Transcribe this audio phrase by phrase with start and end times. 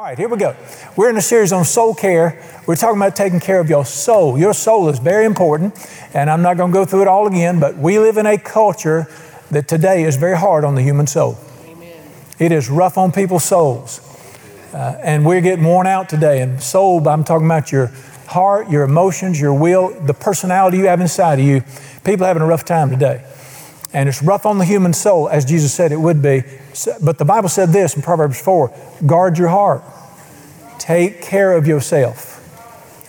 [0.00, 0.56] All right, here we go.
[0.96, 2.42] We're in a series on soul care.
[2.66, 4.38] We're talking about taking care of your soul.
[4.38, 5.74] Your soul is very important,
[6.14, 8.38] and I'm not going to go through it all again, but we live in a
[8.38, 9.06] culture
[9.50, 11.36] that today is very hard on the human soul.
[11.66, 12.02] Amen.
[12.38, 14.00] It is rough on people's souls.
[14.72, 16.40] Uh, and we're getting worn out today.
[16.40, 17.88] And soul, I'm talking about your
[18.26, 21.62] heart, your emotions, your will, the personality you have inside of you.
[22.04, 23.22] People are having a rough time today.
[23.92, 26.42] And it's rough on the human soul, as Jesus said it would be.
[27.02, 28.72] But the Bible said this in Proverbs 4
[29.06, 29.82] guard your heart,
[30.78, 32.36] take care of yourself.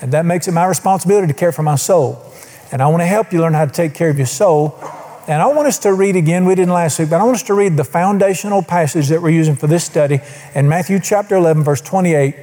[0.01, 2.23] And that makes it my responsibility to care for my soul.
[2.71, 4.79] And I want to help you learn how to take care of your soul.
[5.27, 7.43] And I want us to read again, we didn't last week, but I want us
[7.43, 10.19] to read the foundational passage that we're using for this study
[10.55, 12.35] in Matthew chapter 11, verse 28,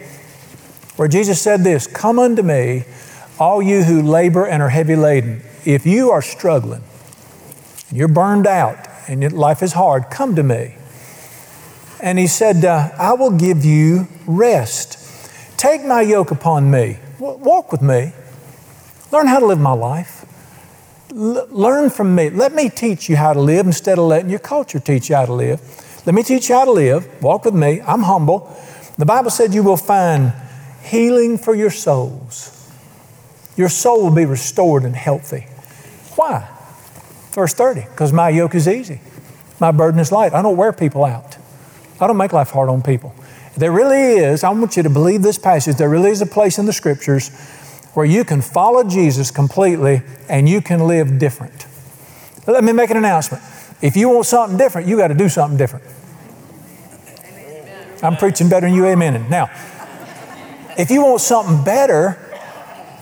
[0.96, 2.84] where Jesus said this Come unto me,
[3.40, 5.42] all you who labor and are heavy laden.
[5.64, 6.82] If you are struggling,
[7.92, 8.76] you're burned out
[9.08, 10.74] and life is hard, come to me.
[12.00, 14.96] And he said, uh, I will give you rest.
[15.58, 16.98] Take my yoke upon me.
[17.18, 18.12] Walk with me.
[19.10, 20.24] Learn how to live my life.
[21.10, 22.30] L- learn from me.
[22.30, 25.26] Let me teach you how to live instead of letting your culture teach you how
[25.26, 25.60] to live.
[26.06, 27.22] Let me teach you how to live.
[27.22, 27.80] Walk with me.
[27.80, 28.54] I'm humble.
[28.98, 30.32] The Bible said you will find
[30.82, 32.54] healing for your souls.
[33.56, 35.46] Your soul will be restored and healthy.
[36.14, 36.48] Why?
[37.32, 39.00] Verse 30, because my yoke is easy,
[39.60, 40.32] my burden is light.
[40.32, 41.36] I don't wear people out,
[42.00, 43.14] I don't make life hard on people.
[43.56, 46.58] There really is, I want you to believe this passage, there really is a place
[46.58, 47.28] in the scriptures
[47.94, 51.66] where you can follow Jesus completely and you can live different.
[52.46, 53.42] Let me make an announcement.
[53.82, 55.84] If you want something different, you got to do something different.
[58.02, 59.28] I'm preaching better than you, amen.
[59.28, 59.50] Now,
[60.78, 62.16] if you want something better,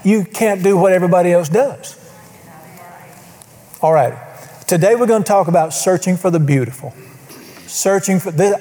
[0.05, 1.99] you can't do what everybody else does.
[3.87, 4.19] All right.
[4.67, 6.93] Today we're going to talk about searching for the beautiful.
[7.69, 8.61] Searching for this.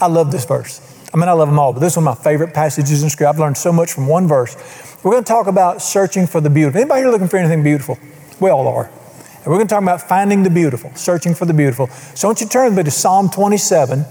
[0.00, 0.80] I love this verse.
[1.14, 3.08] I mean, I love them all, but this is one of my favorite passages in
[3.08, 3.28] Scripture.
[3.28, 4.56] I've learned so much from one verse.
[5.04, 6.80] We're going to talk about searching for the beautiful.
[6.80, 8.00] Anybody here looking for anything beautiful?
[8.40, 8.86] We all are.
[8.86, 11.86] And we're going to talk about finding the beautiful, searching for the beautiful.
[12.16, 14.04] So I want you turn me to Psalm 27.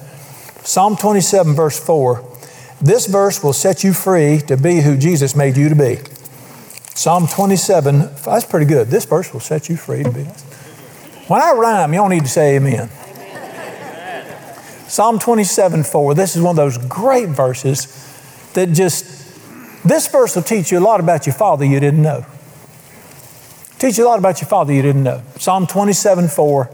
[0.64, 2.26] Psalm 27, verse 4.
[2.82, 5.98] This verse will set you free to be who Jesus made you to be.
[6.94, 8.90] Psalm 27, that's pretty good.
[8.90, 10.24] This verse will set you free to be.
[11.28, 12.90] When I rhyme, y'all need to say amen.
[14.88, 16.14] Psalm 27, 4.
[16.16, 17.88] This is one of those great verses
[18.54, 19.06] that just,
[19.88, 22.26] this verse will teach you a lot about your father you didn't know.
[23.80, 25.24] Teach you a lot about your father you didn't know.
[25.38, 26.70] Psalm 27, 4.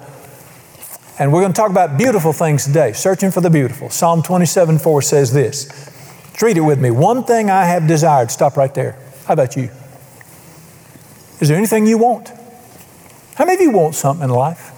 [1.20, 3.92] And we're going to talk about beautiful things today, searching for the beautiful.
[3.92, 5.94] Psalm 27, 4 says this.
[6.42, 6.92] Read it with me.
[6.92, 8.32] One thing I have desired.
[8.32, 8.98] Stop right there.
[9.26, 9.70] How about you?
[11.40, 12.32] Is there anything you want?
[13.36, 14.74] How many of you want something in life?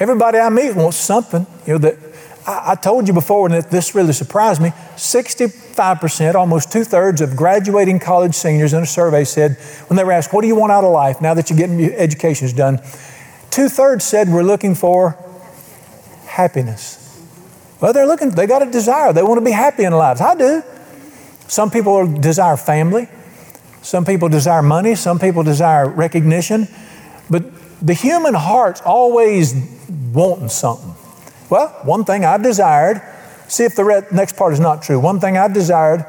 [0.00, 1.46] Everybody I meet wants something.
[1.66, 1.96] You know that
[2.46, 4.72] I, I told you before, and this really surprised me.
[4.96, 9.56] Sixty-five percent, almost two-thirds of graduating college seniors in a survey said
[9.88, 11.78] when they were asked, "What do you want out of life now that you're getting
[11.78, 12.80] your education's done?"
[13.50, 15.16] Two-thirds said we're looking for
[16.26, 17.02] happiness.
[17.80, 18.30] Well, they're looking.
[18.30, 19.12] They got a desire.
[19.12, 20.20] They want to be happy in lives.
[20.20, 20.62] I do.
[21.46, 23.08] Some people desire family.
[23.86, 26.66] Some people desire money, some people desire recognition,
[27.30, 27.44] but
[27.80, 29.54] the human heart's always
[30.12, 30.92] wanting something.
[31.50, 33.00] Well, one thing I've desired,
[33.46, 34.98] see if the next part is not true.
[34.98, 36.04] One thing I've desired,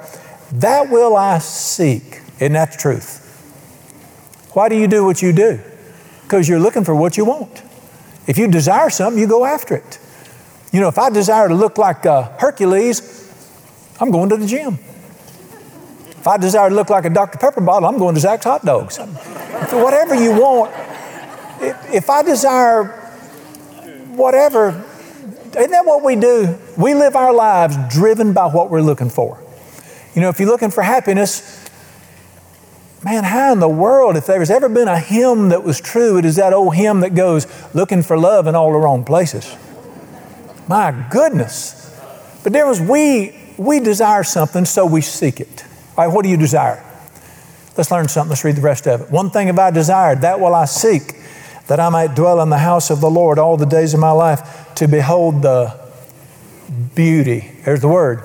[0.54, 2.22] that will I seek.
[2.40, 3.24] Isn't that the truth?
[4.54, 5.60] Why do you do what you do?
[6.24, 7.62] Because you're looking for what you want.
[8.26, 10.00] If you desire something, you go after it.
[10.72, 13.32] You know, if I desire to look like uh, Hercules,
[14.00, 14.80] I'm going to the gym.
[16.28, 17.38] If I desire to look like a Dr.
[17.38, 18.98] Pepper bottle, I'm going to Zach's Hot Dogs.
[18.98, 20.74] whatever you want,
[21.62, 22.84] if I desire
[24.10, 24.84] whatever,
[25.58, 26.60] isn't that what we do?
[26.78, 29.42] We live our lives driven by what we're looking for.
[30.16, 31.66] You know, if you're looking for happiness,
[33.06, 36.26] man, how in the world, if there's ever been a hymn that was true, it
[36.26, 39.56] is that old hymn that goes, looking for love in all the wrong places.
[40.68, 41.98] My goodness.
[42.44, 45.64] But there was, we, we desire something, so we seek it.
[45.98, 46.84] All right, what do you desire?
[47.76, 48.30] Let's learn something.
[48.30, 49.12] Let's read the rest of it.
[49.12, 51.16] One thing have I desired, that will I seek,
[51.68, 54.12] that I might dwell in the house of the Lord all the days of my
[54.12, 55.80] life, to behold the
[56.94, 57.52] beauty.
[57.66, 58.22] There's the word.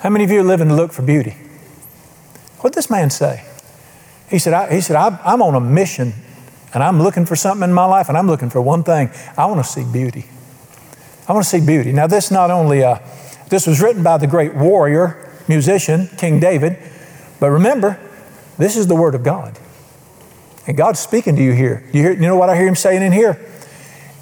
[0.00, 1.36] How many of you are living to look for beauty?
[2.58, 3.44] What did this man say?
[4.30, 6.12] He said, I, he said I'm on a mission
[6.72, 9.10] and I'm looking for something in my life and I'm looking for one thing.
[9.36, 10.26] I want to see beauty.
[11.28, 11.92] I want to see beauty.
[11.92, 12.98] Now, this not only, uh,
[13.48, 16.78] this was written by the great warrior musician, King David.
[17.40, 18.00] But remember,
[18.58, 19.58] this is the Word of God.
[20.66, 21.84] And God's speaking to you here.
[21.92, 23.38] You, hear, you know what I hear Him saying in here?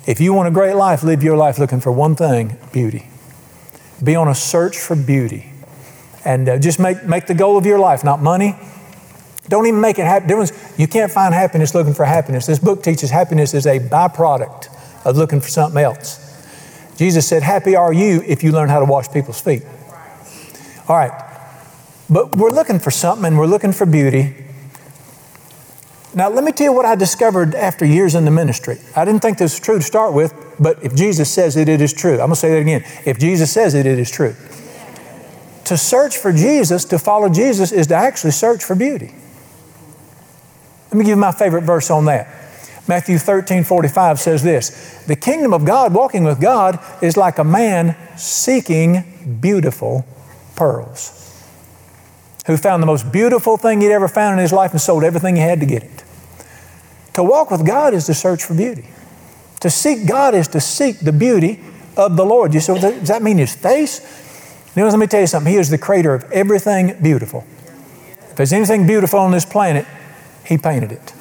[0.06, 3.06] If you want a great life, live your life looking for one thing beauty.
[4.02, 5.52] Be on a search for beauty.
[6.24, 8.56] And uh, just make, make the goal of your life, not money.
[9.48, 10.46] Don't even make it happen.
[10.76, 12.46] You can't find happiness looking for happiness.
[12.46, 14.68] This book teaches happiness is a byproduct
[15.04, 16.18] of looking for something else.
[16.96, 19.62] Jesus said, Happy are you if you learn how to wash people's feet.
[20.88, 21.12] All right.
[22.10, 24.34] But we're looking for something and we're looking for beauty.
[26.14, 28.76] Now, let me tell you what I discovered after years in the ministry.
[28.94, 31.80] I didn't think this was true to start with, but if Jesus says it, it
[31.80, 32.12] is true.
[32.12, 32.84] I'm going to say that again.
[33.06, 34.34] If Jesus says it, it is true.
[35.64, 39.14] To search for Jesus, to follow Jesus, is to actually search for beauty.
[40.90, 42.26] Let me give you my favorite verse on that.
[42.86, 47.44] Matthew 13, 45 says this The kingdom of God, walking with God, is like a
[47.44, 50.04] man seeking beautiful
[50.56, 51.18] pearls
[52.46, 55.36] who found the most beautiful thing he'd ever found in his life and sold everything
[55.36, 56.04] he had to get it.
[57.14, 58.88] To walk with God is to search for beauty.
[59.60, 61.60] To seek God is to seek the beauty
[61.96, 62.54] of the Lord.
[62.54, 64.00] You say, well, does that mean His face?
[64.74, 65.52] You know, let me tell you something.
[65.52, 67.44] He is the creator of everything beautiful.
[68.30, 69.86] If there's anything beautiful on this planet,
[70.46, 71.12] He painted it.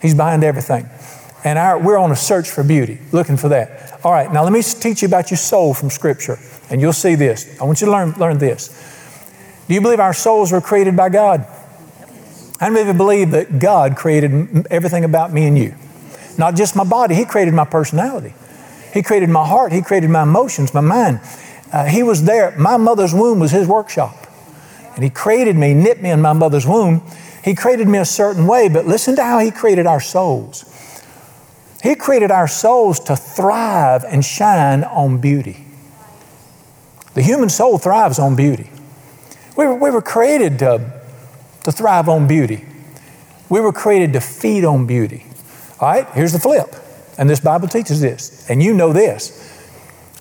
[0.00, 0.88] He's behind everything.
[1.44, 3.89] And our, we're on a search for beauty, looking for that.
[4.02, 6.38] All right, now let me teach you about your soul from Scripture,
[6.70, 7.60] and you'll see this.
[7.60, 8.68] I want you to learn, learn this.
[9.68, 11.46] Do you believe our souls were created by God?
[12.62, 15.74] Many of you believe that God created everything about me and you?
[16.38, 18.32] Not just my body, He created my personality.
[18.94, 19.72] He created my heart.
[19.72, 21.20] He created my emotions, my mind.
[21.72, 22.56] Uh, he was there.
[22.58, 24.16] My mother's womb was His workshop.
[24.94, 27.02] And He created me, knit me in my mother's womb.
[27.44, 30.64] He created me a certain way, but listen to how He created our souls.
[31.82, 35.64] He created our souls to thrive and shine on beauty.
[37.14, 38.70] The human soul thrives on beauty.
[39.56, 41.00] We were, we were created to,
[41.64, 42.66] to thrive on beauty.
[43.48, 45.24] We were created to feed on beauty.
[45.80, 46.74] All right, here's the flip.
[47.18, 48.48] And this Bible teaches this.
[48.48, 49.46] And you know this.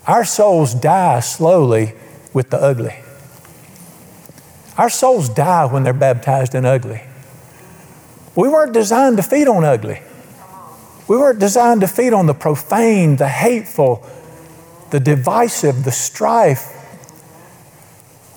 [0.08, 1.94] Our souls die slowly
[2.34, 2.96] with the ugly.
[4.78, 7.04] Our souls die when they're baptized in ugly.
[8.36, 10.02] We weren't designed to feed on ugly.
[11.10, 14.08] We weren't designed to feed on the profane, the hateful,
[14.92, 16.80] the divisive, the strife,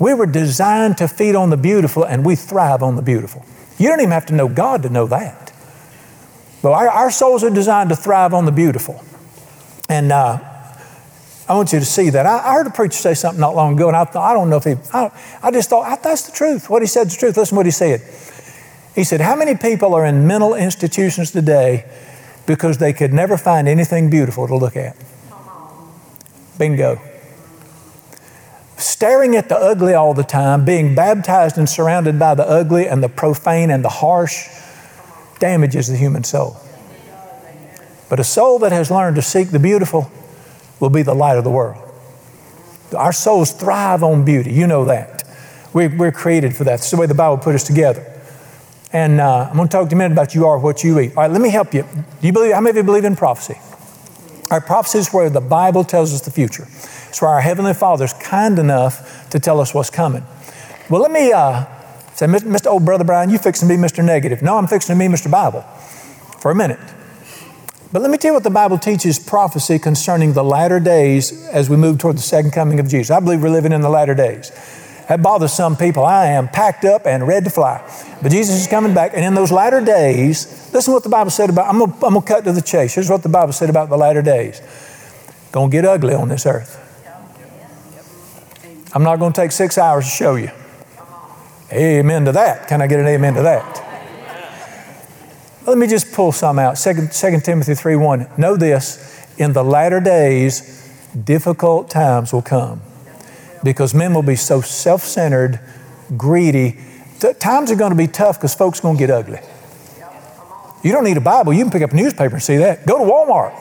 [0.02, 3.44] we were designed to feed on the beautiful, and we thrive on the beautiful.
[3.78, 5.52] You don't even have to know God to know that.
[6.60, 9.00] But our, our souls are designed to thrive on the beautiful.
[9.88, 10.40] And uh,
[11.48, 12.26] I want you to see that.
[12.26, 14.56] I, I, heard a preacher say something not long ago, and I I don't know
[14.56, 16.68] if he, I, I just thought, that's the truth.
[16.68, 17.36] What he said is the truth.
[17.36, 18.00] Listen to what he said.
[18.96, 21.84] He said, How many people are in mental institutions today
[22.52, 24.94] because they could never find anything beautiful to look at?
[26.58, 27.00] Bingo
[28.82, 33.02] staring at the ugly all the time, being baptized and surrounded by the ugly and
[33.02, 34.48] the profane and the harsh,
[35.38, 36.56] damages the human soul.
[38.08, 40.10] But a soul that has learned to seek the beautiful
[40.80, 41.82] will be the light of the world.
[42.96, 44.52] Our souls thrive on beauty.
[44.52, 45.24] You know that.
[45.72, 46.74] We're, we're created for that.
[46.74, 48.11] It's the way the Bible put us together.
[48.92, 50.98] And uh, I'm going to talk to you a minute about you are what you
[51.00, 51.16] eat.
[51.16, 51.82] All right, let me help you.
[51.82, 52.52] Do you believe?
[52.52, 53.58] How many of you believe in prophecy?
[54.50, 56.64] Our prophecy is where the Bible tells us the future.
[57.08, 60.24] It's where our Heavenly Father is kind enough to tell us what's coming.
[60.90, 61.64] Well, let me uh,
[62.14, 62.66] say, Mr.
[62.66, 64.04] Old Brother Brian, you fixing to be Mr.
[64.04, 64.42] Negative.
[64.42, 65.30] No, I'm fixing to be Mr.
[65.30, 65.62] Bible
[66.38, 66.80] for a minute.
[67.92, 71.70] But let me tell you what the Bible teaches prophecy concerning the latter days as
[71.70, 73.10] we move toward the second coming of Jesus.
[73.10, 74.50] I believe we're living in the latter days.
[75.12, 76.06] That bothers some people.
[76.06, 77.86] I am packed up and ready to fly.
[78.22, 79.12] But Jesus is coming back.
[79.12, 82.22] And in those latter days, listen to what the Bible said about, I'm going to
[82.22, 82.94] cut to the chase.
[82.94, 84.62] Here's what the Bible said about the latter days.
[85.52, 86.78] Going to get ugly on this earth.
[88.94, 90.50] I'm not going to take six hours to show you.
[91.70, 92.66] Amen to that.
[92.66, 93.84] Can I get an amen to that?
[95.66, 96.76] Let me just pull some out.
[96.76, 98.28] 2, 2 Timothy 3 1.
[98.38, 100.90] Know this, in the latter days,
[101.22, 102.80] difficult times will come
[103.62, 105.60] because men will be so self centered,
[106.16, 106.78] greedy.
[107.20, 109.40] T- times are going to be tough because folks are going to get ugly.
[110.82, 111.52] You don't need a Bible.
[111.52, 112.86] You can pick up a newspaper and see that.
[112.86, 113.54] Go to Walmart.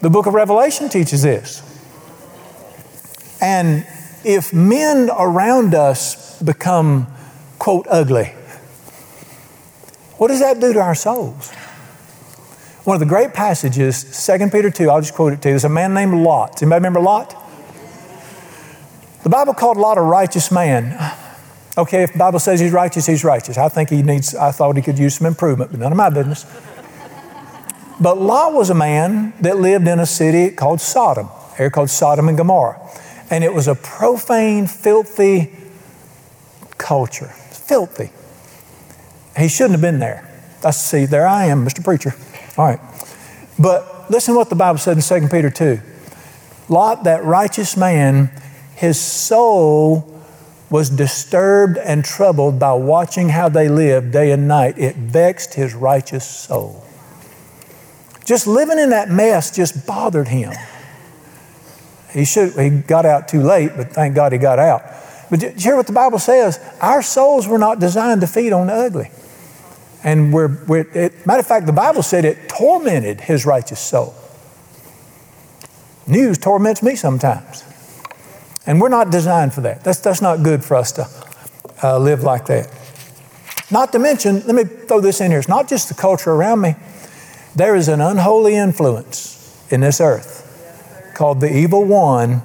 [0.00, 1.62] The book of Revelation teaches this.
[3.40, 3.86] And
[4.24, 7.06] if men around us become,
[7.58, 8.34] quote, ugly,
[10.16, 11.52] what does that do to our souls?
[12.84, 15.52] One of the great passages, 2 Peter 2, I'll just quote it to you.
[15.52, 16.62] There's a man named Lot.
[16.62, 17.36] Anybody remember Lot?
[19.22, 20.96] The Bible called Lot a righteous man.
[21.76, 23.58] Okay, if the Bible says he's righteous, he's righteous.
[23.58, 26.10] I think he needs, I thought he could use some improvement, but none of my
[26.10, 26.44] business.
[28.00, 32.28] But Lot was a man that lived in a city called Sodom, here called Sodom
[32.28, 32.80] and Gomorrah
[33.30, 35.52] and it was a profane, filthy
[36.76, 37.28] culture.
[37.28, 38.10] Filthy.
[39.40, 40.28] He shouldn't have been there.
[40.64, 41.82] I see, there I am, Mr.
[41.82, 42.14] Preacher.
[42.60, 42.80] All right.
[43.58, 45.80] But listen to what the Bible said in 2 Peter 2.
[46.68, 48.30] Lot, that righteous man,
[48.76, 50.22] his soul
[50.68, 54.76] was disturbed and troubled by watching how they lived day and night.
[54.76, 56.84] It vexed his righteous soul.
[58.26, 60.52] Just living in that mess just bothered him.
[62.12, 64.82] He should he got out too late, but thank God he got out.
[65.30, 66.60] But you hear what the Bible says?
[66.82, 69.10] Our souls were not designed to feed on the ugly.
[70.02, 74.14] And we're, we're it, matter of fact, the Bible said it tormented his righteous soul.
[76.06, 77.64] News torments me sometimes.
[78.66, 79.84] And we're not designed for that.
[79.84, 81.06] That's, that's not good for us to
[81.82, 82.70] uh, live like that.
[83.70, 85.38] Not to mention, let me throw this in here.
[85.38, 86.74] It's not just the culture around me.
[87.54, 92.42] There is an unholy influence in this earth called the evil one.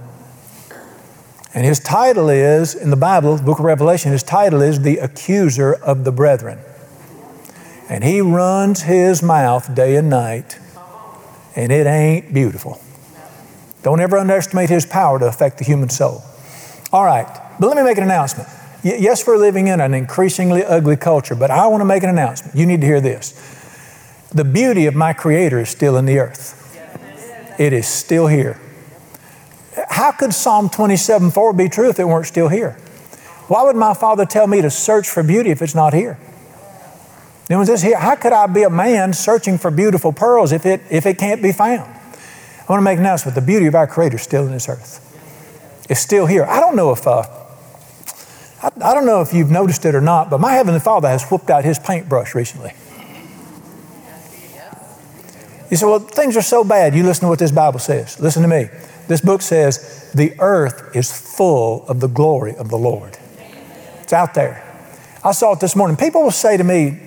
[1.54, 4.98] And his title is, in the Bible, the book of Revelation, his title is the
[4.98, 6.60] accuser of the brethren.
[7.90, 10.58] And he runs his mouth day and night,
[11.56, 12.82] and it ain't beautiful.
[13.84, 16.24] Don't ever underestimate his power to affect the human soul.
[16.92, 17.28] All right,
[17.60, 18.50] but let me make an announcement.
[18.84, 22.10] Y- yes, we're living in an increasingly ugly culture, but I want to make an
[22.10, 22.56] announcement.
[22.56, 23.34] You need to hear this.
[24.34, 26.62] The beauty of my Creator is still in the earth,
[27.60, 28.60] it is still here.
[29.90, 32.72] How could Psalm 27 4 be true if it weren't still here?
[33.48, 36.18] Why would my Father tell me to search for beauty if it's not here?
[37.48, 37.98] Then was this here?
[37.98, 41.42] How could I be a man searching for beautiful pearls if it, if it can't
[41.44, 41.82] be found?
[41.82, 43.36] I want to make an announcement.
[43.36, 45.02] The beauty of our Creator is still in this earth.
[45.90, 46.46] It's still here.
[46.46, 47.24] I don't know if uh,
[48.64, 51.24] I, I don't know if you've noticed it or not, but my Heavenly Father has
[51.30, 52.74] whooped out His paintbrush recently.
[55.70, 56.96] You say, well, things are so bad.
[56.96, 58.20] You listen to what this Bible says.
[58.20, 58.70] Listen to me.
[59.08, 63.18] This book says, the earth is full of the glory of the Lord.
[64.02, 64.64] It's out there.
[65.24, 65.98] I saw it this morning.
[65.98, 67.00] People will say to me,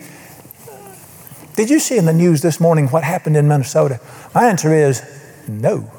[1.59, 3.99] Did you see in the news this morning what happened in Minnesota?
[4.33, 5.03] My answer is
[5.49, 5.91] no.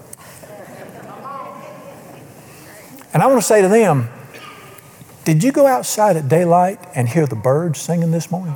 [3.13, 4.07] And I want to say to them,
[5.25, 8.55] Did you go outside at daylight and hear the birds singing this morning?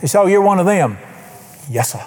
[0.00, 0.96] They say, Oh, you're one of them.
[1.68, 2.02] Yes, sir.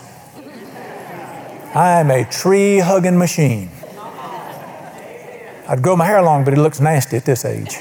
[1.75, 3.69] I'm a tree hugging machine.
[5.67, 7.77] I'd grow my hair long, but it looks nasty at this age.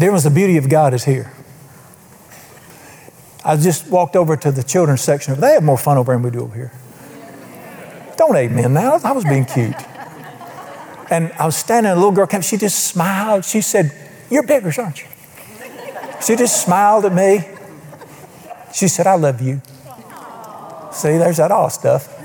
[0.00, 1.32] There was the beauty of God is here.
[3.44, 5.38] I just walked over to the children's section.
[5.40, 6.72] They have more fun over than we do over here.
[8.16, 9.00] Don't amen now.
[9.02, 9.74] I was being cute.
[11.10, 13.44] And I was standing, a little girl came, she just smiled.
[13.44, 13.92] She said,
[14.30, 15.08] You're bigger, aren't you?
[16.24, 17.48] She just smiled at me.
[18.72, 19.60] She said, I love you.
[20.92, 22.16] See, there's that all stuff.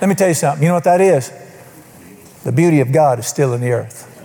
[0.00, 0.62] Let me tell you something.
[0.62, 1.32] You know what that is?
[2.44, 4.15] The beauty of God is still in the earth.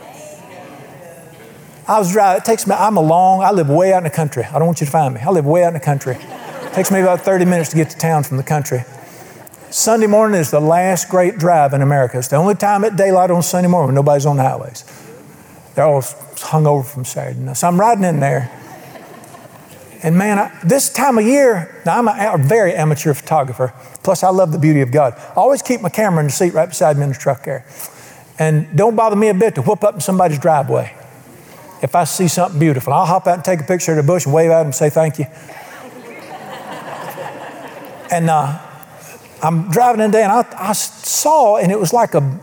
[1.92, 4.10] I was driving, it takes me, I'm a long, I live way out in the
[4.10, 4.46] country.
[4.46, 5.20] I don't want you to find me.
[5.20, 6.16] I live way out in the country.
[6.16, 8.86] It takes me about 30 minutes to get to town from the country.
[9.72, 12.18] Sunday morning is the last great drive in America.
[12.18, 14.86] It's the only time at daylight on Sunday morning when nobody's on the highways.
[15.76, 16.02] They're all
[16.38, 17.58] hung over from Saturday night.
[17.58, 18.50] So I'm riding in there.
[20.02, 23.74] And man, I, this time of year, now I'm a, a, very amateur photographer.
[24.02, 25.16] Plus, I love the beauty of God.
[25.18, 27.66] I always keep my camera in the seat right beside me in the truck there.
[28.40, 30.96] And don't bother me a bit to whoop up in somebody's driveway.
[31.82, 34.26] If I see something beautiful, I'll hop out and take a picture of the bush
[34.26, 35.26] and wave at them and say thank you.
[38.12, 38.60] and uh,
[39.42, 42.40] I'm driving in there and I, I saw, and it was like a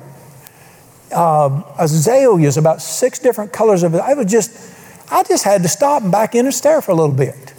[1.12, 4.00] uh, azaleas, about six different colors of it.
[4.00, 4.50] I was just,
[5.10, 7.54] I just had to stop and back in and stare for a little bit.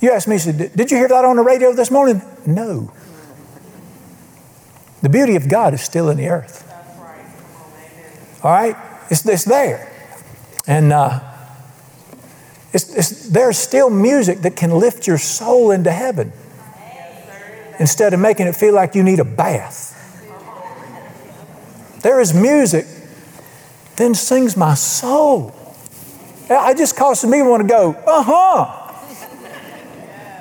[0.00, 2.22] You asked me, said, did you hear that on the radio this morning?
[2.46, 2.92] No.
[5.02, 6.62] The beauty of God is still in the earth.
[8.42, 8.76] All right?
[9.10, 9.92] It's, it's there.
[10.66, 11.20] And uh,
[12.72, 16.32] it's, it's, there's still music that can lift your soul into heaven
[17.78, 19.92] instead of making it feel like you need a bath.
[22.02, 22.86] There is music,
[23.96, 25.54] then sings my soul.
[26.48, 28.82] It just causes me to want to go, uh huh.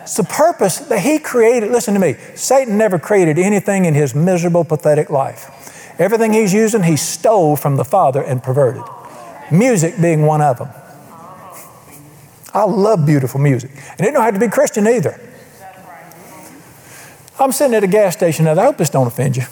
[0.04, 1.72] It's the purpose that he created.
[1.72, 2.16] Listen to me.
[2.36, 5.96] Satan never created anything in his miserable, pathetic life.
[6.00, 8.84] Everything he's using, he stole from the Father and perverted.
[9.52, 10.70] Music being one of them.
[12.54, 13.72] I love beautiful music.
[13.98, 15.20] And it don't have to be Christian either.
[17.38, 18.46] I'm sitting at a gas station.
[18.46, 19.44] Now, I hope this don't offend you.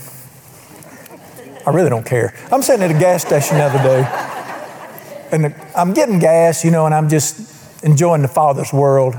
[1.66, 2.34] I really don't care.
[2.52, 4.04] I'm sitting at a gas station the other day,
[5.32, 9.16] and I'm getting gas, you know, and I'm just enjoying the Father's world.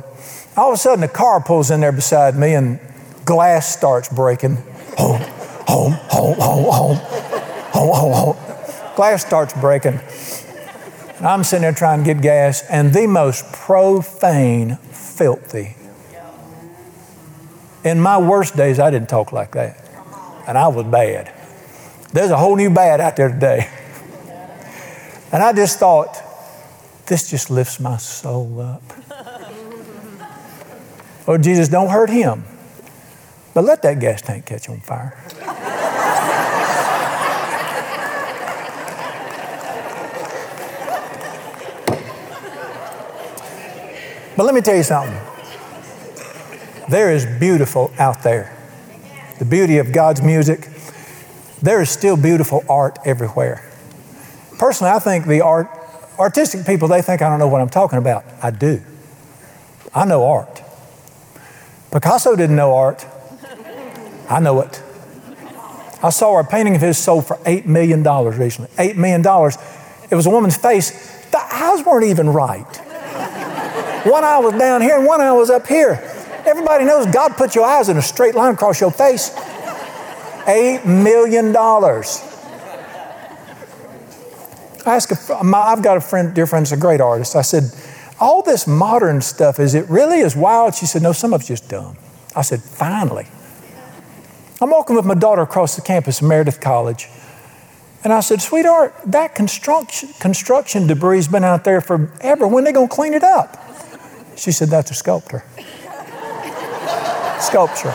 [0.56, 2.78] All of a sudden, a car pulls in there beside me, and
[3.24, 4.56] glass starts breaking.
[4.96, 5.20] Home,
[5.66, 8.36] home, home, home, home, home, home, home.
[8.96, 10.00] Glass starts breaking.
[11.18, 15.76] And I'm sitting there trying to get gas, and the most profane, filthy.
[17.84, 19.78] In my worst days, I didn't talk like that.
[20.48, 21.32] And I was bad.
[22.12, 23.68] There's a whole new bad out there today.
[25.32, 26.22] And I just thought,
[27.06, 28.82] this just lifts my soul up.
[31.26, 32.44] oh, Jesus, don't hurt him.
[33.52, 35.16] But let that gas tank catch on fire.
[44.36, 45.16] But let me tell you something.
[46.88, 48.54] There is beautiful out there.
[49.38, 50.68] The beauty of God's music.
[51.62, 53.64] There is still beautiful art everywhere.
[54.58, 55.68] Personally, I think the art,
[56.18, 58.24] artistic people, they think I don't know what I'm talking about.
[58.42, 58.82] I do.
[59.94, 60.62] I know art.
[61.90, 63.06] Picasso didn't know art.
[64.28, 64.82] I know it.
[66.02, 68.70] I saw a painting of his sold for $8 million recently.
[68.76, 69.20] $8 million.
[70.10, 70.90] It was a woman's face.
[71.30, 72.80] The eyes weren't even right.
[74.04, 76.00] One eye was down here and one eye was up here.
[76.46, 79.30] Everybody knows God put your eyes in a straight line across your face.
[79.30, 81.56] $8 million.
[84.86, 87.34] I asked, I've got a friend, dear friend, is a great artist.
[87.34, 87.64] I said,
[88.20, 90.74] all this modern stuff, is it really as wild?
[90.74, 91.96] She said, no, some of it's just dumb.
[92.36, 93.26] I said, finally.
[94.60, 97.08] I'm walking with my daughter across the campus of Meredith College.
[98.04, 102.46] And I said, sweetheart, that construction, construction debris has been out there forever.
[102.46, 103.63] When are they going to clean it up?
[104.36, 105.44] She said, that's a sculptor.
[107.40, 107.94] Sculpture.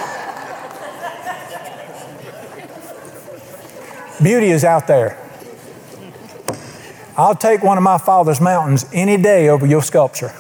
[4.22, 5.18] Beauty is out there.
[7.18, 10.34] I'll take one of my father's mountains any day over your sculpture.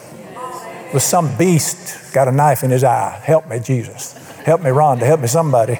[0.93, 3.21] With some beast got a knife in his eye.
[3.23, 4.13] Help me, Jesus.
[4.43, 5.01] Help me, Rhonda.
[5.01, 5.79] Help me, somebody.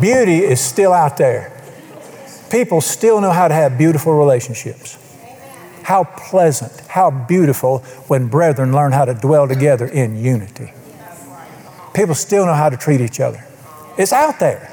[0.00, 1.52] Beauty is still out there.
[2.50, 4.98] People still know how to have beautiful relationships.
[5.88, 7.78] How pleasant, how beautiful
[8.08, 10.70] when brethren learn how to dwell together in unity.
[11.94, 13.42] People still know how to treat each other.
[13.96, 14.70] It's out there.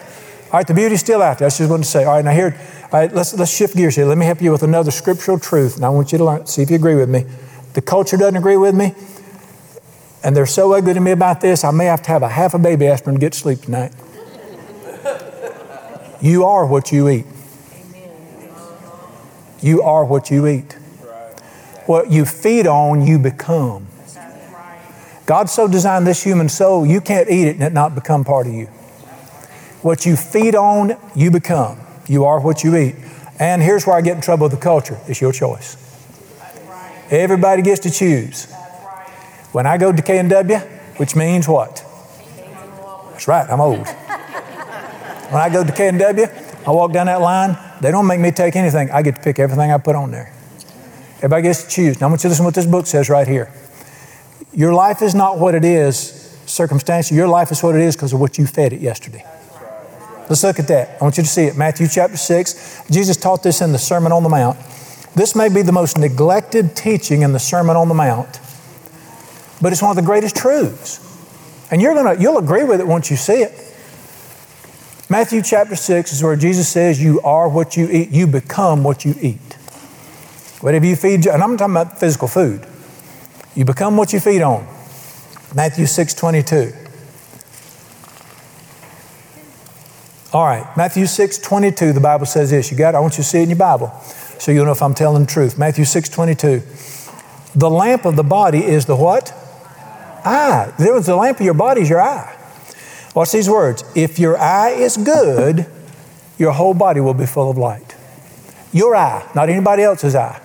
[0.47, 1.45] All right, the beauty's still out there.
[1.45, 2.03] That's just what to say.
[2.03, 2.59] All right, now here,
[2.91, 4.03] all right, let's, let's shift gears here.
[4.03, 5.77] Let me help you with another scriptural truth.
[5.77, 7.23] And I want you to learn, see if you agree with me.
[7.75, 8.93] The culture doesn't agree with me,
[10.21, 12.53] and they're so ugly to me about this, I may have to have a half
[12.53, 13.93] a baby aspirin to get to sleep tonight.
[16.21, 17.25] You are what you eat.
[19.61, 20.75] You are what you eat.
[21.85, 23.87] What you feed on, you become.
[25.25, 28.45] God so designed this human soul, you can't eat it and it not become part
[28.47, 28.67] of you.
[29.81, 31.79] What you feed on, you become.
[32.07, 32.95] You are what you eat.
[33.39, 35.77] And here's where I get in trouble with the culture it's your choice.
[37.11, 38.51] Everybody gets to choose.
[39.51, 40.57] When I go to K&W,
[40.97, 41.83] which means what?
[43.11, 43.87] That's right, I'm old.
[43.87, 46.25] When I go to K&W,
[46.67, 48.91] I walk down that line, they don't make me take anything.
[48.91, 50.34] I get to pick everything I put on there.
[51.25, 51.99] Everybody gets to choose.
[51.99, 53.51] Now I want you to listen to what this book says right here.
[54.53, 57.17] Your life is not what it is circumstantial.
[57.17, 59.25] Your life is what it is because of what you fed it yesterday.
[60.29, 61.01] Let's look at that.
[61.01, 61.57] I want you to see it.
[61.57, 62.83] Matthew chapter 6.
[62.91, 64.59] Jesus taught this in the Sermon on the Mount.
[65.15, 68.39] This may be the most neglected teaching in the Sermon on the Mount,
[69.59, 71.01] but it's one of the greatest truths.
[71.71, 73.51] And you're gonna, you'll agree with it once you see it.
[75.09, 79.05] Matthew chapter 6 is where Jesus says, You are what you eat, you become what
[79.05, 79.39] you eat.
[80.65, 82.65] Whatever you feed, and I'm talking about physical food.
[83.53, 84.65] You become what you feed on.
[85.53, 86.73] Matthew 6 22.
[90.33, 92.71] All right, Matthew 6, 22, the Bible says this.
[92.71, 92.97] You got it?
[92.97, 93.93] I want you to see it in your Bible
[94.39, 95.59] so you'll know if I'm telling the truth.
[95.59, 96.63] Matthew 6, 22.
[97.55, 99.31] The lamp of the body is the what?
[100.25, 100.73] Eye.
[100.79, 102.35] The lamp of your body is your eye.
[103.13, 103.83] Watch these words.
[103.93, 105.67] If your eye is good,
[106.39, 107.95] your whole body will be full of light.
[108.73, 110.41] Your eye, not anybody else's eye.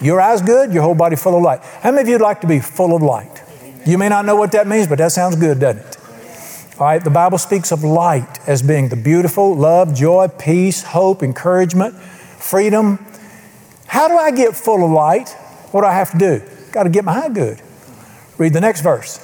[0.00, 1.60] Your eye's good, your whole body full of light.
[1.80, 3.42] How many of you would like to be full of light?
[3.86, 5.96] You may not know what that means, but that sounds good, doesn't it?
[6.78, 11.22] All right, the Bible speaks of light as being the beautiful love, joy, peace, hope,
[11.22, 12.98] encouragement, freedom.
[13.86, 15.30] How do I get full of light?
[15.70, 16.42] What do I have to do?
[16.72, 17.62] Got to get my eye good.
[18.36, 19.16] Read the next verse.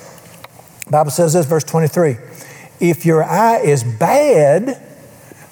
[0.87, 2.16] The Bible says this, verse 23.
[2.80, 4.80] If your eye is bad,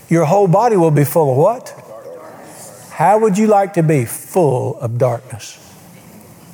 [0.09, 1.90] your whole body will be full of what?
[3.01, 5.57] How would you like to be full of darkness?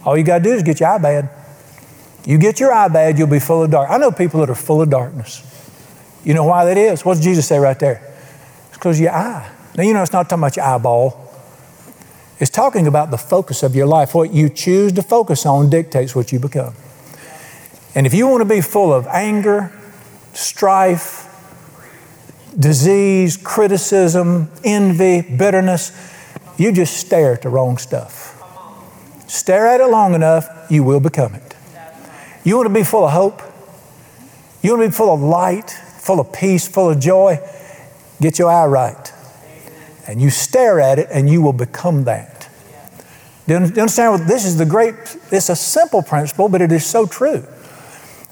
[0.05, 1.29] All you got to do is get your eye bad.
[2.25, 3.91] You get your eye bad, you'll be full of dark.
[3.91, 5.43] I know people that are full of darkness.
[6.23, 7.05] You know why that is?
[7.05, 8.01] What does Jesus say right there?
[8.69, 9.51] It's because your eye.
[9.77, 11.35] Now, you know, it's not talking about your eyeball.
[12.39, 14.15] It's talking about the focus of your life.
[14.15, 16.75] What you choose to focus on dictates what you become.
[17.97, 19.77] And if you want to be full of anger,
[20.33, 21.25] strife,
[22.57, 26.13] disease, criticism, envy, bitterness,
[26.59, 28.33] You just stare at the wrong stuff.
[29.27, 31.55] Stare at it long enough, you will become it.
[32.45, 33.43] You want to be full of hope?
[34.63, 37.39] You want to be full of light, full of peace, full of joy?
[38.21, 39.13] Get your eye right.
[40.07, 42.49] And you stare at it, and you will become that.
[43.47, 44.13] Do you understand?
[44.13, 44.95] What this is the great,
[45.31, 47.45] it's a simple principle, but it is so true.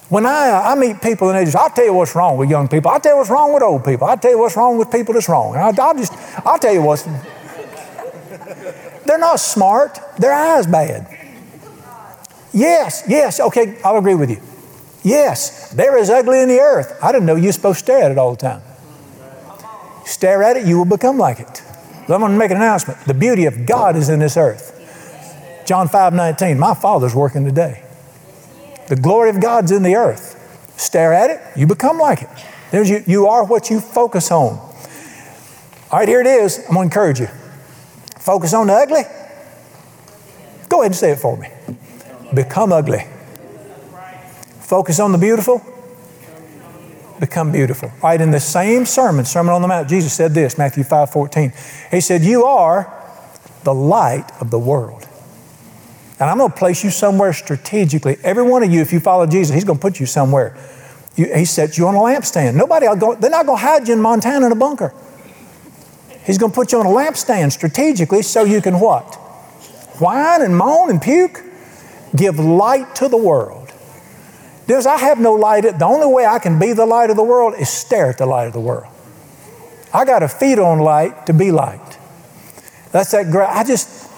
[0.08, 2.90] When I, I meet people in ages, I'll tell you what's wrong with young people.
[2.90, 4.06] I'll tell you what's wrong with old people.
[4.06, 5.56] I'll tell you what's wrong with people that's wrong.
[5.56, 6.12] I'll, I'll just,
[6.46, 7.08] I'll tell you what's.
[9.06, 9.98] They're not smart.
[10.18, 11.06] Their eyes bad.
[12.52, 14.40] Yes, yes, okay, I'll agree with you.
[15.02, 16.96] Yes, they're as ugly in the earth.
[17.02, 18.62] I didn't know you're supposed to stare at it all the time.
[20.06, 21.62] Stare at it, you will become like it.
[22.02, 23.00] I'm going to make an announcement.
[23.06, 24.70] The beauty of God is in this earth.
[25.66, 27.82] John 5 19, my Father's working today.
[28.88, 30.32] The glory of God's in the earth.
[30.76, 32.28] Stare at it, you become like it.
[32.70, 34.58] There's you, you are what you focus on.
[35.90, 36.58] All right, here it is.
[36.68, 37.28] I'm going to encourage you.
[38.24, 39.02] Focus on the ugly.
[40.70, 41.48] Go ahead and say it for me.
[42.32, 43.04] Become ugly.
[44.60, 45.62] Focus on the beautiful.
[47.20, 47.92] Become beautiful.
[48.02, 51.52] Right in the same sermon, Sermon on the Mount, Jesus said this, Matthew 5 14.
[51.90, 52.90] He said, You are
[53.62, 55.06] the light of the world.
[56.18, 58.16] And I'm going to place you somewhere strategically.
[58.24, 60.56] Every one of you, if you follow Jesus, He's going to put you somewhere.
[61.14, 62.54] You, he sets you on a lampstand.
[62.54, 64.94] Nobody, will go, they're not going to hide you in Montana in a bunker.
[66.24, 69.14] He's going to put you on a lampstand strategically so you can what?
[70.00, 71.42] Whine and moan and puke?
[72.16, 73.72] Give light to the world.
[74.66, 75.62] There's, I have no light.
[75.62, 78.26] The only way I can be the light of the world is stare at the
[78.26, 78.86] light of the world.
[79.92, 81.98] I got to feed on light to be light.
[82.90, 83.48] That's that great.
[83.48, 84.10] I just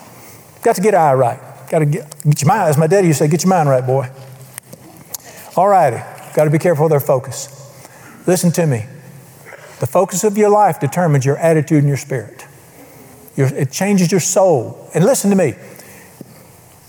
[0.62, 1.40] got to get eye right.
[1.68, 3.68] Got to get, get your mind, as my daddy used to say, get your mind
[3.68, 4.08] right, boy.
[5.56, 5.96] All righty.
[6.34, 7.52] Got to be careful of their focus.
[8.26, 8.84] Listen to me.
[9.80, 12.46] The focus of your life determines your attitude and your spirit.
[13.36, 14.90] Your, it changes your soul.
[14.94, 15.54] And listen to me.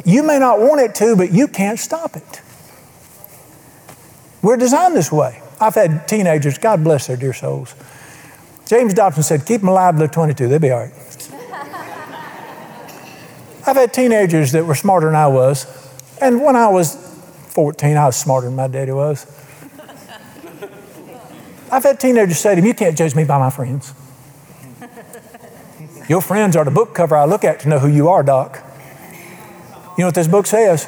[0.06, 2.42] You may not want it to, but you can't stop it.
[4.42, 5.42] We're designed this way.
[5.60, 7.76] I've had teenagers, God bless their dear souls.
[8.66, 10.94] James Dobson said, keep them alive till they're 22, they'll be all right.
[13.68, 15.66] I've had teenagers that were smarter than I was.
[16.22, 16.96] And when I was
[17.50, 19.26] 14, I was smarter than my daddy was.
[21.72, 23.94] I've had teenagers say to me, You can't judge me by my friends.
[26.10, 28.64] Your friends are the book cover I look at to know who you are, Doc.
[29.98, 30.88] You know what this book says?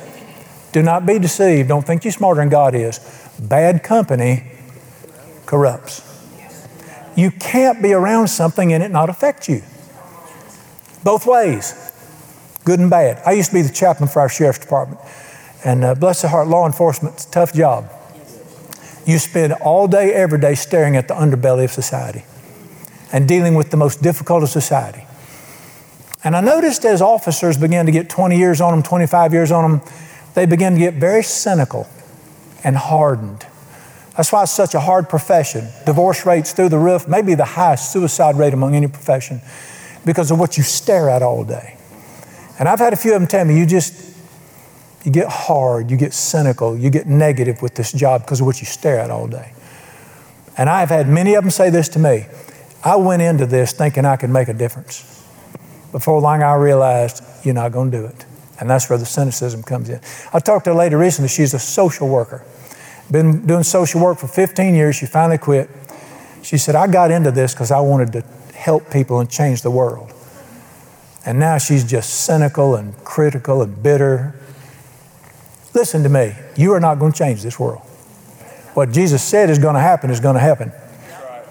[0.72, 1.68] Do not be deceived.
[1.68, 3.00] Don't think you're smarter than God is.
[3.40, 4.52] Bad company
[5.46, 6.06] corrupts.
[7.16, 9.64] You can't be around something and it not affect you.
[11.04, 11.90] Both ways
[12.70, 13.20] good and bad.
[13.26, 15.02] I used to be the chaplain for our sheriff's department.
[15.66, 17.92] And uh, bless the heart, law enforcement, it's a tough job.
[19.10, 22.26] You spend all day, every day staring at the underbelly of society
[23.12, 25.04] and dealing with the most difficult of society.
[26.24, 29.64] And I noticed as officers began to get 20 years on them, 25 years on
[29.64, 29.82] them,
[30.36, 31.88] they began to get very cynical
[32.64, 33.48] and hardened.
[34.16, 35.70] That's why it's such a hard profession.
[35.88, 39.42] Divorce rates through the roof, maybe the highest suicide rate among any profession
[40.06, 41.78] because of what you stare at all day.
[42.60, 44.09] And I've had a few of them tell me, you just,
[45.04, 48.60] you get hard, you get cynical, you get negative with this job because of what
[48.60, 49.54] you stare at all day.
[50.58, 52.26] And I've had many of them say this to me.
[52.84, 55.06] I went into this thinking I could make a difference.
[55.92, 58.26] Before long, I realized you're not going to do it.
[58.60, 60.02] And that's where the cynicism comes in.
[60.34, 62.44] I talked to a lady recently, she's a social worker.
[63.10, 64.96] Been doing social work for 15 years.
[64.96, 65.70] She finally quit.
[66.44, 68.22] She said, I got into this because I wanted to
[68.54, 70.14] help people and change the world.
[71.26, 74.39] And now she's just cynical and critical and bitter.
[75.80, 76.36] Listen to me.
[76.58, 77.80] You are not going to change this world.
[78.74, 80.74] What Jesus said is going to happen is going to happen.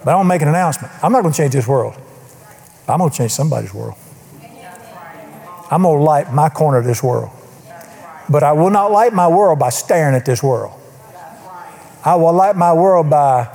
[0.05, 0.93] But I'm going to make an announcement.
[1.03, 1.95] I'm not going to change this world.
[2.87, 3.97] I'm going to change somebody's world.
[5.71, 7.31] I'm going to light my corner of this world.
[8.29, 10.79] But I will not light my world by staring at this world.
[12.05, 13.49] I will light my world by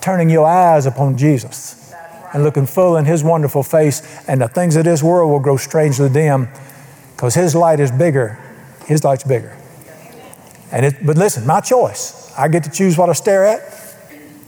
[0.00, 1.94] turning your eyes upon Jesus
[2.34, 5.56] and looking full in His wonderful face, and the things of this world will grow
[5.56, 6.48] strangely dim
[7.14, 8.40] because His light is bigger.
[8.86, 9.56] His light's bigger.
[10.76, 12.30] And it, but listen, my choice.
[12.36, 13.96] I get to choose what I stare at.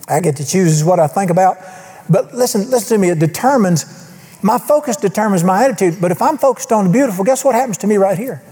[0.06, 1.56] I get to choose what I think about.
[2.10, 3.08] But listen, listen to me.
[3.08, 3.86] It determines
[4.42, 6.02] my focus determines my attitude.
[6.02, 8.42] But if I'm focused on the beautiful, guess what happens to me right here?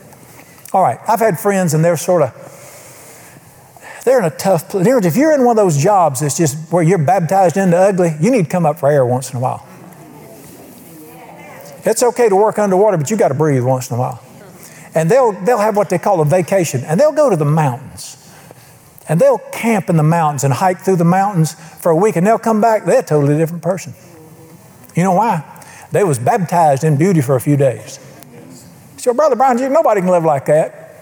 [0.73, 2.33] All right, I've had friends and they're sort of
[4.07, 4.87] they're in a tough place.
[4.87, 8.31] If you're in one of those jobs that's just where you're baptized into ugly, you
[8.31, 9.67] need to come up for air once in a while.
[11.85, 14.26] It's okay to work underwater, but you got to breathe once in a while.
[14.97, 18.15] And they'll, they'll have what they call a vacation, and they'll go to the mountains.
[19.11, 22.27] And they'll camp in the mountains and hike through the mountains for a week, and
[22.27, 23.93] they'll come back, they're a totally different person.
[24.95, 25.45] You know why?
[25.93, 28.01] They was baptized in beauty for a few days.
[28.97, 30.95] So, Brother Brian, nobody can live like that.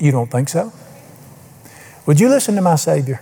[0.00, 0.72] You don't think so?
[2.06, 3.20] Would you listen to my Savior,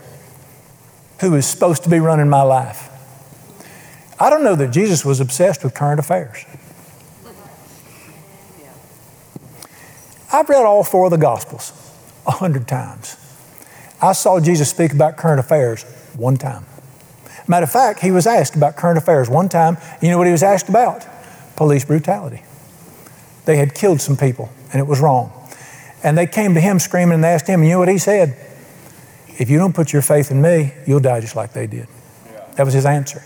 [1.21, 2.89] who is supposed to be running my life?
[4.21, 6.47] I don't know that Jesus was obsessed with current affairs.
[10.37, 11.73] I've read all four of the Gospels
[12.27, 13.17] a hundred times.
[14.03, 16.67] I saw Jesus speak about current affairs one time.
[17.49, 19.79] Matter of fact, he was asked about current affairs one time.
[20.03, 21.07] You know what he was asked about?
[21.57, 22.43] Police brutality.
[23.47, 25.33] They had killed some people, and it was wrong.
[26.03, 28.37] And they came to him screaming and asked him, and you know what he said?
[29.39, 31.89] If you don't put your faith in me, you'll die just like they did.
[32.57, 33.23] That was his answer.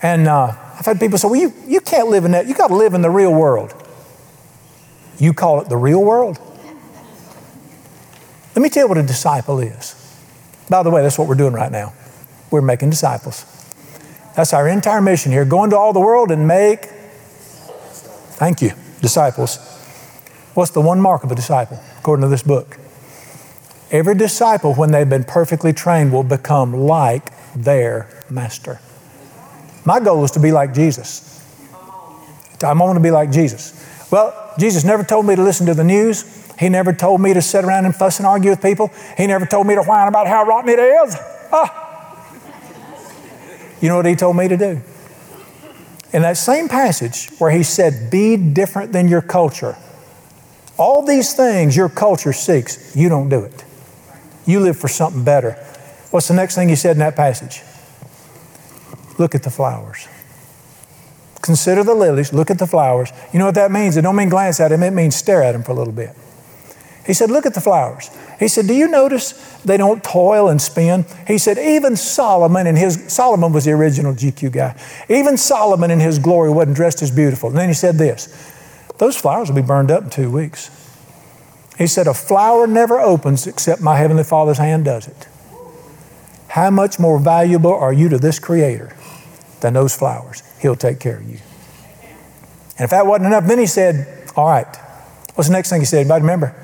[0.00, 2.46] And uh, I've had people say, well, you, you can't live in that.
[2.46, 3.74] You got to live in the real world.
[5.18, 6.38] You call it the real world?
[8.54, 9.94] Let me tell you what a disciple is.
[10.68, 11.92] By the way, that's what we're doing right now.
[12.50, 13.44] We're making disciples.
[14.36, 15.44] That's our entire mission here.
[15.44, 16.86] Go into all the world and make,
[18.36, 19.56] thank you, disciples.
[20.54, 22.78] What's the one mark of a disciple, according to this book?
[23.90, 28.80] Every disciple, when they've been perfectly trained, will become like their master.
[29.84, 31.24] My goal is to be like Jesus.
[32.62, 33.77] I want to be like Jesus.
[34.10, 36.24] Well, Jesus never told me to listen to the news.
[36.58, 38.90] He never told me to sit around and fuss and argue with people.
[39.16, 41.16] He never told me to whine about how rotten it is.
[41.52, 41.84] Ah.
[43.80, 44.80] You know what he told me to do?
[46.12, 49.76] In that same passage where he said, Be different than your culture,
[50.78, 53.64] all these things your culture seeks, you don't do it.
[54.46, 55.52] You live for something better.
[56.10, 57.62] What's the next thing he said in that passage?
[59.18, 60.08] Look at the flowers.
[61.42, 63.12] Consider the lilies, look at the flowers.
[63.32, 63.96] You know what that means?
[63.96, 66.14] It don't mean glance at them, it means stare at them for a little bit.
[67.08, 68.10] He said, Look at the flowers.
[68.38, 69.32] He said, Do you notice
[69.64, 71.06] they don't toil and spin?
[71.26, 74.78] He said, Even Solomon and his, Solomon was the original GQ guy.
[75.08, 77.48] Even Solomon in his glory wasn't dressed as beautiful.
[77.48, 78.28] And then he said this
[78.98, 80.70] Those flowers will be burned up in two weeks.
[81.78, 85.28] He said, A flower never opens except my Heavenly Father's hand does it.
[86.48, 88.94] How much more valuable are you to this Creator
[89.60, 90.42] than those flowers?
[90.60, 91.38] He'll take care of you.
[92.78, 94.76] And if that wasn't enough, then he said, All right,
[95.34, 96.00] what's the next thing he said?
[96.00, 96.54] Anybody remember?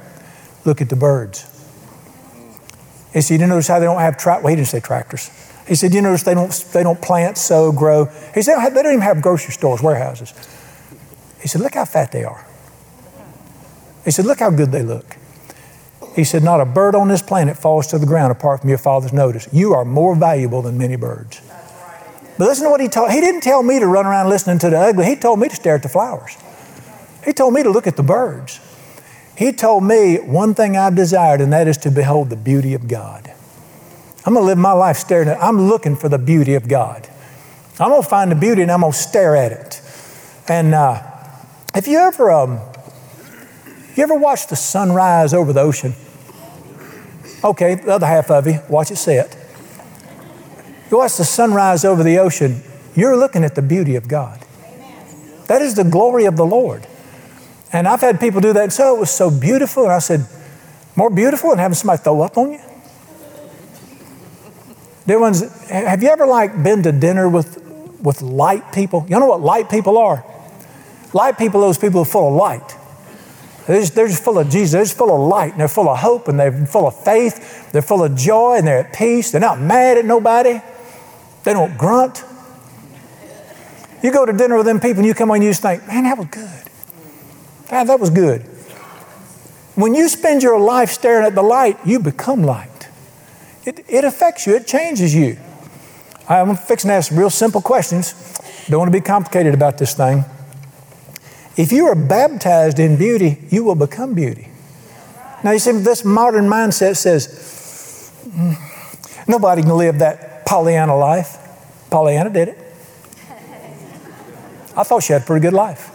[0.65, 1.51] Look at the birds.
[3.13, 5.31] He said, You notice how they don't have tra- well, he didn't say tractors.
[5.67, 8.07] He said, You notice they don't, they don't plant, sow, grow.
[8.35, 10.33] He said, They don't even have grocery stores, warehouses.
[11.41, 12.45] He said, Look how fat they are.
[14.05, 15.17] He said, Look how good they look.
[16.15, 18.79] He said, Not a bird on this planet falls to the ground apart from your
[18.79, 19.49] father's notice.
[19.53, 21.41] You are more valuable than many birds.
[22.37, 23.11] But listen to what he told.
[23.11, 25.07] He didn't tell me to run around listening to the ugly.
[25.07, 26.37] He told me to stare at the flowers.
[27.25, 28.61] He told me to look at the birds.
[29.37, 32.87] He told me one thing I've desired, and that is to behold the beauty of
[32.87, 33.33] God.
[34.27, 37.09] I'm going to live my life staring at I'm looking for the beauty of God.
[37.79, 39.83] I'm going to find the beauty and I'm going to stare at it.
[40.49, 41.03] And uh,
[41.75, 42.61] if you ever, um,
[43.97, 45.95] you ever watch the sunrise over the ocean?
[47.43, 49.37] Okay, the other half of you, watch it set.
[50.95, 52.63] You watch the sunrise over the ocean,
[52.95, 54.39] you're looking at the beauty of God.
[55.49, 56.87] That is the glory of the Lord.
[57.73, 58.73] And I've had people do that.
[58.73, 59.83] So it was so beautiful.
[59.83, 60.25] And I said,
[60.95, 62.61] more beautiful than having somebody throw up on you?
[65.05, 67.61] Dear ones, have you ever like been to dinner with,
[68.01, 69.05] with light people?
[69.09, 70.25] You know what light people are?
[71.13, 72.77] Light people, those people are full of light.
[73.67, 74.71] They're just, they're just full of Jesus.
[74.71, 77.73] They're just full of light and they're full of hope and they're full of faith.
[77.73, 79.33] They're full of joy and they're at peace.
[79.33, 80.61] They're not mad at nobody.
[81.45, 82.25] They don't grunt.
[84.03, 85.87] You go to dinner with them people and you come on and you just think,
[85.87, 86.63] man, that was good.
[87.71, 88.43] God, that was good.
[89.75, 92.89] When you spend your life staring at the light, you become light.
[93.65, 95.39] It, it affects you, it changes you.
[96.29, 98.13] I'm fixing to ask some real simple questions.
[98.69, 100.25] Don't want to be complicated about this thing.
[101.57, 104.49] If you are baptized in beauty, you will become beauty.
[105.43, 111.39] Now, you see, this modern mindset says mm, nobody can live that Pollyanna life.
[111.91, 112.59] Pollyanna did it.
[114.77, 115.91] I thought she had a pretty good life.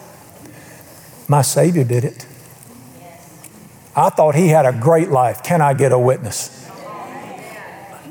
[1.28, 2.26] My Savior did it.
[3.96, 5.44] I thought he had a great life.
[5.44, 6.56] Can I get a witness?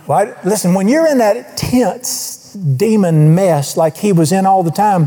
[0.07, 4.71] Well, listen, when you're in that tense demon mess like he was in all the
[4.71, 5.07] time,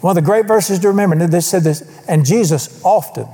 [0.00, 3.28] one of the great verses to remember, they said this, and Jesus often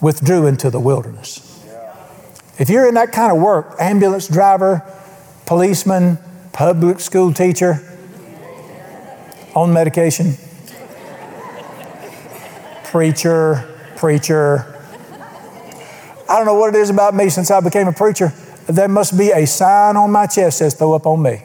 [0.00, 1.48] withdrew into the wilderness.
[2.58, 4.82] If you're in that kind of work, ambulance driver,
[5.46, 6.18] policeman,
[6.52, 7.80] public school teacher,
[9.54, 10.34] on medication,
[12.84, 14.68] preacher, preacher.
[16.28, 18.32] I don't know what it is about me since I became a preacher.
[18.66, 21.44] There must be a sign on my chest that says, throw up on me.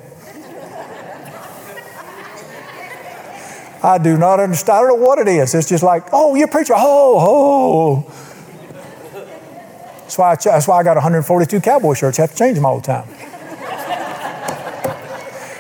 [3.84, 4.78] I do not understand.
[4.78, 5.54] I don't know what it is.
[5.54, 6.74] It's just like, oh, you're a preacher.
[6.76, 8.13] Oh, oh.
[10.02, 12.20] That's why I, that's why I got 142 cowboy shirts.
[12.20, 13.08] I have to change them all the time.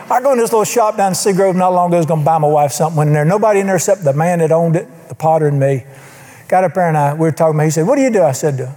[0.09, 1.97] I go in this little shop down in Seagrove not long ago.
[1.97, 3.07] I was going to buy my wife something.
[3.07, 3.25] In there.
[3.25, 5.83] Nobody in there except the man that owned it, the potter, and me.
[6.47, 7.65] Got up there and I, we were talking about.
[7.65, 8.73] He said, "What do you do?" I said,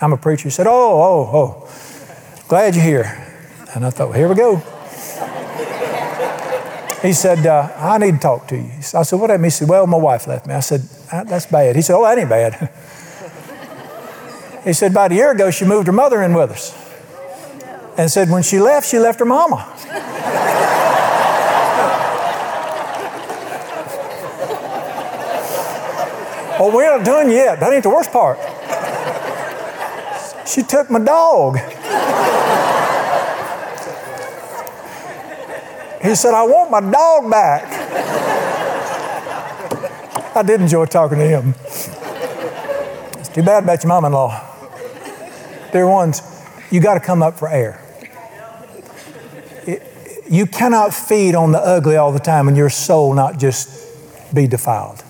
[0.00, 3.26] "I'm a preacher." He said, "Oh, oh, oh, glad you're here."
[3.74, 4.56] And I thought, well, "Here we go."
[7.02, 9.68] He said, uh, "I need to talk to you." I said, "What happened?" He said,
[9.68, 12.70] "Well, my wife left me." I said, "That's bad." He said, "Oh, that ain't bad."
[14.64, 16.72] he said, "About a year ago, she moved her mother in with us."
[17.98, 19.66] And said, when she left, she left her mama.
[26.60, 27.60] Oh, we're not done yet.
[27.60, 28.38] That ain't the worst part.
[30.48, 31.58] She took my dog.
[36.02, 37.64] He said, I want my dog back.
[40.34, 41.54] I did enjoy talking to him.
[43.18, 44.44] It's too bad about your mom in law.
[45.72, 46.22] Dear ones,
[46.70, 47.84] you got to come up for air.
[50.30, 54.46] You cannot feed on the ugly all the time and your soul not just be
[54.46, 55.04] defiled.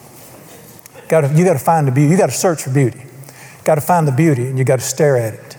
[1.09, 2.11] Got to, you got to find the beauty.
[2.11, 3.03] You got to search for beauty.
[3.65, 5.57] Got to find the beauty and you got to stare at it.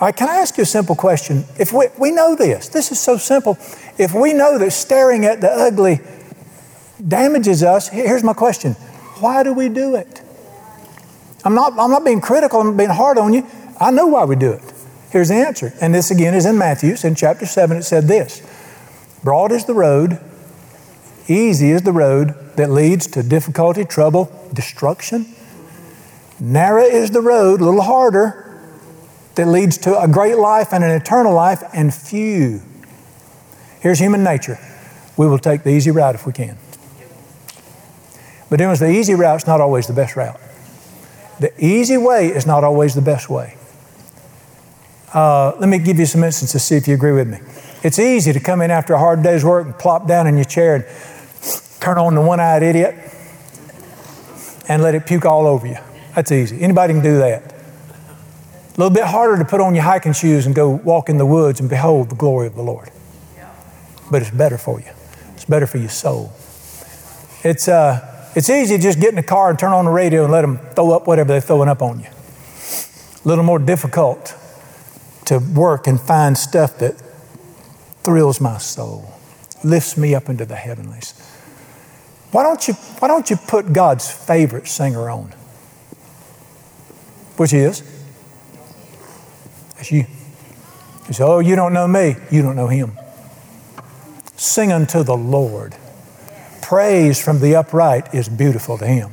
[0.00, 1.44] All right, can I ask you a simple question?
[1.58, 3.56] If we, we know this, this is so simple.
[3.96, 6.00] If we know that staring at the ugly
[7.06, 8.74] damages us, here's my question
[9.20, 10.20] why do we do it?
[11.44, 13.46] I'm not, I'm not being critical, I'm being hard on you.
[13.80, 14.62] I know why we do it.
[15.10, 15.72] Here's the answer.
[15.80, 16.96] And this again is in Matthew.
[17.04, 18.42] In chapter 7, it said this
[19.22, 20.18] Broad is the road,
[21.28, 25.26] easy is the road that leads to difficulty, trouble, destruction.
[26.40, 28.40] Narrow is the road, a little harder,
[29.34, 32.62] that leads to a great life and an eternal life, and few.
[33.80, 34.58] Here's human nature.
[35.16, 36.56] We will take the easy route if we can.
[38.50, 40.40] But it was the easy route is not always the best route.
[41.40, 43.56] The easy way is not always the best way.
[45.12, 47.38] Uh, let me give you some instances to see if you agree with me.
[47.82, 50.44] It's easy to come in after a hard day's work and plop down in your
[50.44, 50.84] chair and
[51.84, 52.94] turn on the one-eyed idiot
[54.68, 55.76] and let it puke all over you.
[56.14, 56.62] That's easy.
[56.62, 57.52] Anybody can do that.
[57.52, 61.26] A little bit harder to put on your hiking shoes and go walk in the
[61.26, 62.90] woods and behold the glory of the Lord.
[64.10, 64.90] But it's better for you.
[65.34, 66.32] It's better for your soul.
[67.42, 70.22] It's, uh, it's easy to just get in the car and turn on the radio
[70.24, 72.06] and let them throw up whatever they're throwing up on you.
[72.06, 74.34] A little more difficult
[75.26, 76.94] to work and find stuff that
[78.02, 79.12] thrills my soul,
[79.62, 81.23] lifts me up into the heavenlies.
[82.34, 85.32] Why don't you, why don't you put God's favorite singer on?
[87.36, 87.80] Which is?
[89.78, 90.06] It's you.
[91.06, 92.16] You say, Oh, you don't know me.
[92.32, 92.98] You don't know him.
[94.34, 95.76] Sing unto the Lord.
[96.60, 99.12] Praise from the upright is beautiful to him.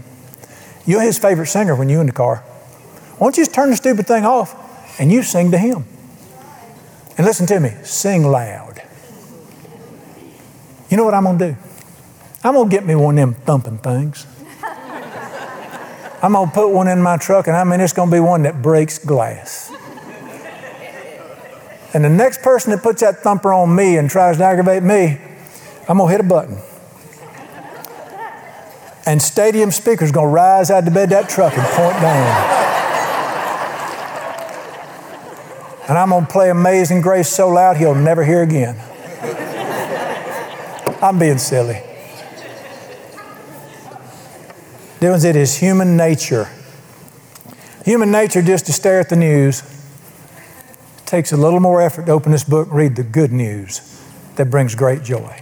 [0.87, 2.37] You're his favorite singer when you're in the car.
[2.37, 5.85] Why don't you just turn the stupid thing off and you sing to him?
[7.19, 8.81] And listen to me, sing loud.
[10.89, 11.70] You know what I'm going to do?
[12.43, 14.25] I'm going to get me one of them thumping things.
[16.23, 18.19] I'm going to put one in my truck, and I mean, it's going to be
[18.19, 19.71] one that breaks glass.
[21.93, 25.19] And the next person that puts that thumper on me and tries to aggravate me,
[25.89, 26.57] I'm going to hit a button.
[29.05, 31.99] And stadium speakers going to rise out of the bed of that truck and point
[32.01, 32.61] down.
[35.89, 38.79] And I'm going to play Amazing Grace so loud he'll never hear again.
[41.01, 41.81] I'm being silly.
[45.01, 46.47] Doing it is human nature.
[47.85, 49.63] Human nature just to stare at the news.
[50.99, 53.99] It takes a little more effort to open this book and read the good news
[54.35, 55.41] that brings great joy.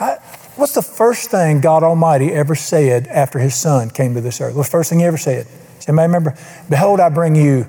[0.00, 0.16] I,
[0.56, 4.54] what's the first thing God Almighty ever said after His Son came to this earth?
[4.54, 5.46] What's the first thing He ever said?
[5.86, 6.38] Anybody remember?
[6.70, 7.66] Behold, I bring you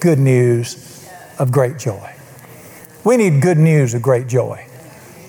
[0.00, 1.06] good news
[1.38, 2.14] of great joy.
[3.04, 4.66] We need good news of great joy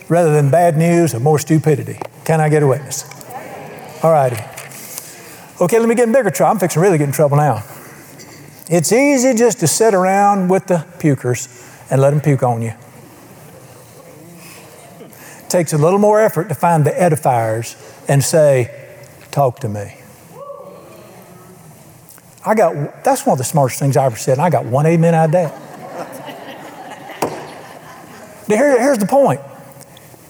[0.08, 2.00] rather than bad news of more stupidity.
[2.24, 3.21] Can I get a witness?
[4.04, 4.38] All righty.
[5.62, 6.54] Okay, let me get in bigger trouble.
[6.54, 7.64] I'm fixing really get in trouble now.
[8.68, 11.48] It's easy just to sit around with the pukers
[11.92, 12.74] and let them puke on you.
[15.00, 17.76] It takes a little more effort to find the edifiers
[18.10, 18.78] and say,
[19.30, 19.98] Talk to me.
[22.44, 24.88] I got, that's one of the smartest things I ever said, and I got one
[24.88, 25.54] amen out of that.
[28.50, 29.42] now, here, here's the point.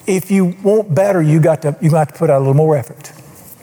[0.06, 2.76] If you want better, you got to, you got to put out a little more
[2.76, 3.14] effort.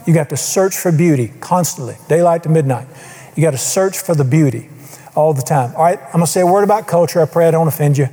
[0.09, 2.88] You got to search for beauty constantly, daylight to midnight.
[3.36, 4.70] You got to search for the beauty
[5.14, 5.76] all the time.
[5.76, 7.20] All right, I'm going to say a word about culture.
[7.20, 8.09] I pray I don't offend you.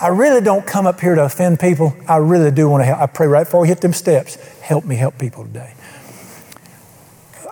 [0.00, 1.96] I really don't come up here to offend people.
[2.06, 3.00] I really do want to help.
[3.00, 5.74] I pray right before we hit them steps, help me help people today.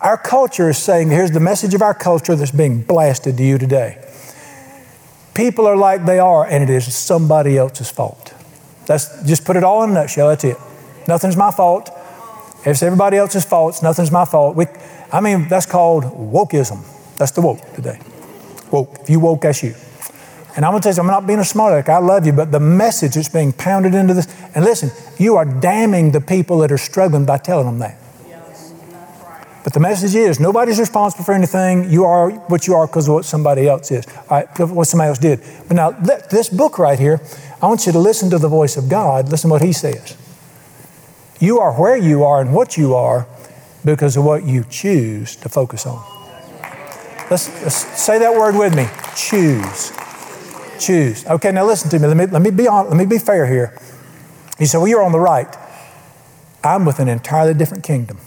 [0.02, 3.58] Our culture is saying, here's the message of our culture that's being blasted to you
[3.58, 3.98] today.
[5.34, 8.32] People are like they are, and it is somebody else's fault.
[8.86, 10.28] That's just put it all in a nutshell.
[10.28, 10.58] That's it.
[11.08, 11.90] Nothing's my fault.
[12.64, 13.74] It's everybody else's fault.
[13.74, 14.56] It's nothing's my fault.
[14.56, 14.66] We,
[15.12, 16.84] I mean, that's called wokeism.
[17.16, 17.98] That's the woke today.
[18.70, 18.98] Woke.
[19.00, 19.74] If you woke, that's you.
[20.56, 21.88] And I'm going to tell you, I'm not being a smart aleck.
[21.88, 25.44] I love you, but the message that's being pounded into this, and listen, you are
[25.44, 27.96] damning the people that are struggling by telling them that.
[29.64, 31.90] But the message is nobody's responsible for anything.
[31.90, 35.08] You are what you are because of what somebody else is, all right, what somebody
[35.08, 35.40] else did.
[35.66, 37.20] But now, this book right here,
[37.60, 39.28] I want you to listen to the voice of God.
[39.28, 40.16] Listen to what He says.
[41.40, 43.26] You are where you are and what you are
[43.84, 46.04] because of what you choose to focus on.
[47.30, 49.92] Let's, let's say that word with me choose.
[50.80, 51.26] Choose.
[51.26, 52.06] Okay, now listen to me.
[52.06, 53.78] Let me, let me, be, on, let me be fair here.
[54.58, 55.54] He said, Well, you're on the right.
[56.64, 58.18] I'm with an entirely different kingdom.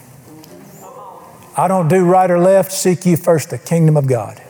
[1.58, 2.72] I don't do right or left.
[2.72, 4.42] Seek ye first the kingdom of God.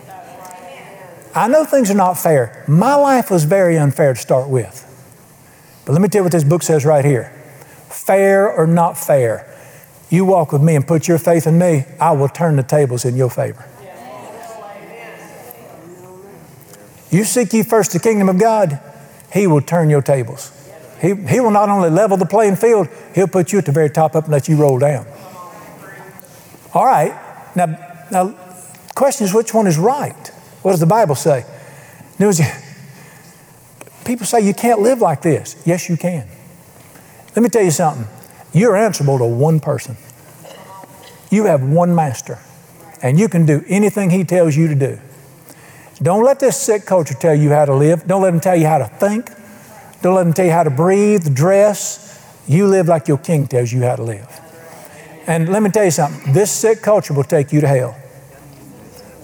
[1.34, 2.64] I know things are not fair.
[2.68, 4.88] My life was very unfair to start with.
[5.84, 7.31] But let me tell you what this book says right here
[8.04, 9.48] fair or not fair,
[10.10, 13.04] you walk with me and put your faith in me, I will turn the tables
[13.04, 13.66] in your favor.
[17.10, 18.80] You seek ye first the kingdom of God,
[19.32, 20.50] He will turn your tables.
[21.00, 23.90] He, he will not only level the playing field, He'll put you at the very
[23.90, 25.06] top up and let you roll down.
[26.74, 27.12] All right.
[27.54, 27.66] Now,
[28.10, 28.34] now
[28.94, 30.28] question is which one is right?
[30.62, 31.44] What does the Bible say?
[34.04, 35.60] People say you can't live like this.
[35.66, 36.26] Yes, you can.
[37.34, 38.06] Let me tell you something.
[38.52, 39.96] You're answerable to one person.
[41.30, 42.38] You have one master,
[43.02, 45.00] and you can do anything he tells you to do.
[46.02, 48.06] Don't let this sick culture tell you how to live.
[48.06, 49.30] Don't let them tell you how to think.
[50.02, 52.20] Don't let them tell you how to breathe, dress.
[52.46, 54.28] You live like your king tells you how to live.
[55.26, 57.96] And let me tell you something this sick culture will take you to hell.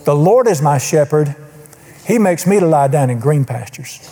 [0.04, 1.34] The Lord is my shepherd.
[2.06, 4.08] He makes me to lie down in green pastures.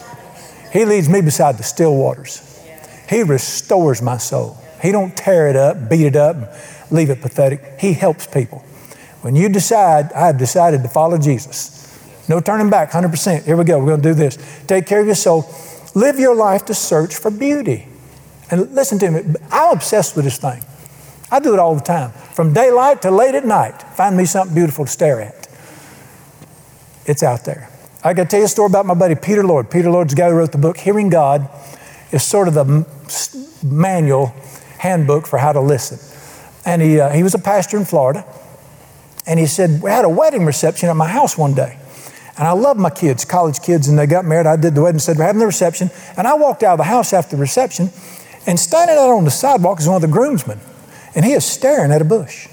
[0.72, 2.42] He leads me beside the still waters.
[3.08, 4.58] He restores my soul.
[4.82, 6.36] He don't tear it up, beat it up,
[6.90, 7.78] leave it pathetic.
[7.78, 8.58] He helps people.
[9.22, 11.74] When you decide, I have decided to follow Jesus.
[12.28, 13.44] No turning back, 100%.
[13.44, 13.78] Here we go.
[13.78, 14.38] We're going to do this.
[14.66, 15.48] Take care of your soul.
[15.94, 17.88] Live your life to search for beauty.
[18.50, 20.62] And listen to me, I'm obsessed with this thing.
[21.30, 22.10] I do it all the time.
[22.10, 25.48] From daylight to late at night, find me something beautiful to stare at.
[27.06, 27.68] It's out there.
[28.04, 29.70] I got to tell you a story about my buddy Peter Lord.
[29.70, 31.48] Peter Lord's the guy who wrote the book Hearing God.
[32.12, 32.86] Is sort of the
[33.62, 34.34] manual
[34.78, 35.98] handbook for how to listen.
[36.64, 38.24] And he, uh, he was a pastor in Florida.
[39.26, 41.78] And he said, We had a wedding reception at my house one day.
[42.38, 44.46] And I love my kids, college kids, and they got married.
[44.46, 45.90] I did the wedding, said, We're having the reception.
[46.16, 47.90] And I walked out of the house after the reception,
[48.46, 50.60] and standing out on the sidewalk is one of the groomsmen.
[51.14, 52.48] And he is staring at a bush.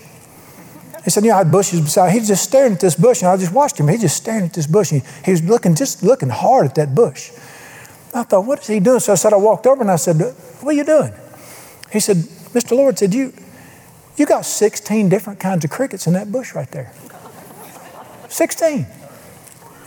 [1.04, 2.12] He said, You know, I had bushes beside.
[2.12, 3.90] He's just staring at this bush, and I just watched him.
[3.90, 4.92] He's just staring at this bush.
[4.92, 7.32] And he, he was looking, just looking hard at that bush.
[8.14, 9.00] I thought, What is he doing?
[9.00, 11.14] So I said, I walked over and I said, What are you doing?
[11.92, 12.72] He said, Mr.
[12.72, 13.34] Lord said, You,
[14.18, 16.94] you got 16 different kinds of crickets in that bush right there.
[18.30, 18.86] 16.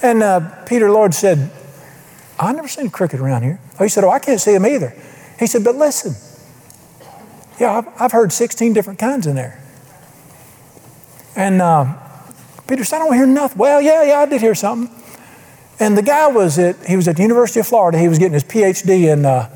[0.02, 1.50] And uh, Peter Lord said,
[2.38, 3.60] I've never seen a cricket around here.
[3.78, 4.94] Oh, he said, Oh, I can't see them either.
[5.38, 6.14] He said, But listen.
[7.58, 9.62] Yeah, I've, I've heard 16 different kinds in there.
[11.34, 11.94] And uh,
[12.66, 13.58] Peter said, I don't hear nothing.
[13.58, 14.94] Well, yeah, yeah, I did hear something.
[15.78, 17.98] And the guy was at, he was at the University of Florida.
[17.98, 19.50] He was getting his PhD in uh,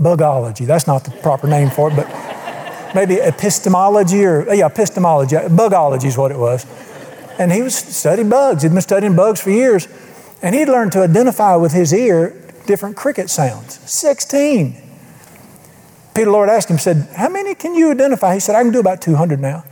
[0.00, 0.64] bugology.
[0.64, 2.06] That's not the proper name for it, but
[2.94, 5.36] maybe epistemology or, yeah, epistemology.
[5.48, 6.66] Bugology is what it was.
[7.38, 8.62] And he was studying bugs.
[8.62, 9.86] He'd been studying bugs for years.
[10.42, 13.78] And he'd learned to identify with his ear different cricket sounds.
[13.90, 14.82] 16.
[16.14, 18.34] Peter Lord asked him, said, How many can you identify?
[18.34, 19.64] He said, I can do about 200 now.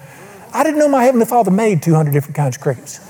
[0.52, 3.00] I didn't know my Heavenly Father made 200 different kinds of crickets.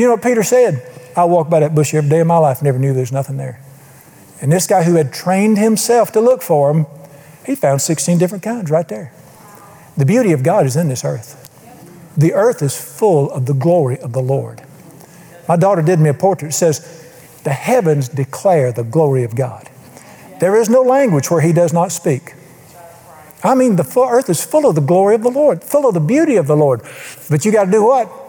[0.00, 0.82] You know what Peter said?
[1.14, 3.60] I walk by that bush every day of my life, never knew there's nothing there.
[4.40, 6.86] And this guy who had trained himself to look for them,
[7.44, 9.12] he found 16 different kinds right there.
[9.98, 11.36] The beauty of God is in this earth.
[12.16, 14.62] The earth is full of the glory of the Lord.
[15.46, 16.48] My daughter did me a portrait.
[16.48, 16.80] It says,
[17.44, 19.68] The heavens declare the glory of God.
[20.38, 22.32] There is no language where He does not speak.
[23.44, 26.00] I mean, the earth is full of the glory of the Lord, full of the
[26.00, 26.80] beauty of the Lord.
[27.28, 28.19] But you got to do what?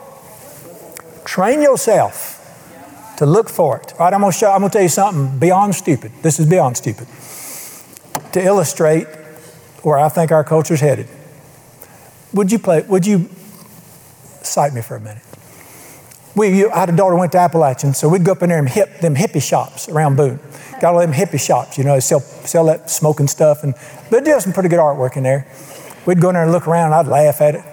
[1.31, 3.93] Train yourself to look for it.
[3.93, 4.51] All right, I'm going to show.
[4.51, 6.11] I'm going to tell you something beyond stupid.
[6.21, 7.07] This is beyond stupid.
[8.33, 9.07] To illustrate
[9.81, 11.07] where I think our culture is headed.
[12.33, 12.81] Would you play?
[12.81, 13.29] Would you
[14.43, 15.23] cite me for a minute.
[16.35, 18.67] We, I had a daughter went to Appalachian, so we'd go up in there and
[18.67, 20.39] hit them hippie shops around Boone.
[20.81, 23.73] Got all them hippie shops, you know, sell, sell that smoking stuff, and
[24.09, 25.47] they do some pretty good artwork in there.
[26.05, 27.63] We'd go in there and look around, I'd laugh at it.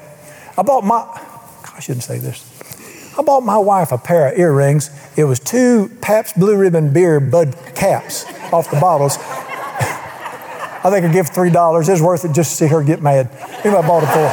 [0.57, 1.07] I bought my,
[1.75, 2.48] I shouldn't say this.
[3.19, 4.91] I bought my wife a pair of earrings.
[5.17, 9.19] It was two Pabst Blue Ribbon beer bud caps off the bottles.
[9.21, 11.89] I think I give three dollars.
[11.89, 13.29] It's worth it just to see her get mad.
[13.65, 14.29] Anyway, I bought it for.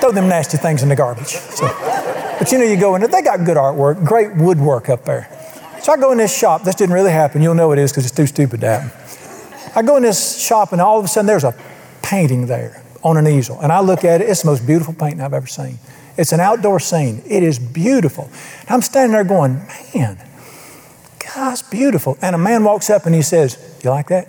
[0.00, 1.26] Throw them nasty things in the garbage.
[1.26, 1.66] So,
[2.38, 3.10] but you know, you go in there.
[3.10, 5.28] They got good artwork, great woodwork up there.
[5.82, 6.62] So I go in this shop.
[6.62, 7.42] This didn't really happen.
[7.42, 8.90] You'll know it is because it's too stupid to happen.
[9.76, 11.54] I go in this shop, and all of a sudden there's a
[12.02, 14.30] painting there on an easel, and I look at it.
[14.30, 15.78] It's the most beautiful painting I've ever seen.
[16.18, 17.22] It's an outdoor scene.
[17.26, 18.28] It is beautiful.
[18.62, 19.62] And I'm standing there going,
[19.94, 20.18] man,
[21.34, 22.18] God's beautiful.
[22.20, 24.26] And a man walks up and he says, You like that?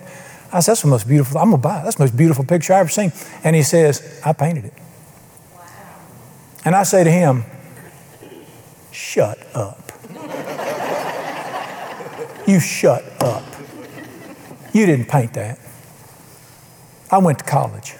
[0.54, 1.40] I said, That's the most beautiful.
[1.40, 1.84] I'm to buy it.
[1.84, 3.12] That's the most beautiful picture I've ever seen.
[3.44, 4.74] And he says, I painted it.
[5.56, 5.66] Wow.
[6.66, 7.44] And I say to him,
[8.92, 9.92] Shut up.
[12.48, 13.44] you shut up.
[14.74, 15.58] You didn't paint that.
[17.10, 17.96] I went to college.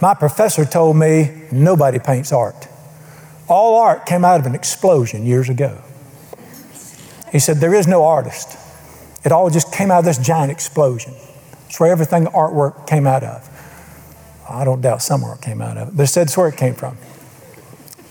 [0.00, 2.68] My professor told me nobody paints art.
[3.48, 5.82] All art came out of an explosion years ago.
[7.32, 8.58] He said, There is no artist.
[9.24, 11.14] It all just came out of this giant explosion.
[11.66, 13.48] It's where everything artwork came out of.
[14.48, 16.56] I don't doubt somewhere it came out of it, but it said it's where it
[16.56, 16.96] came from.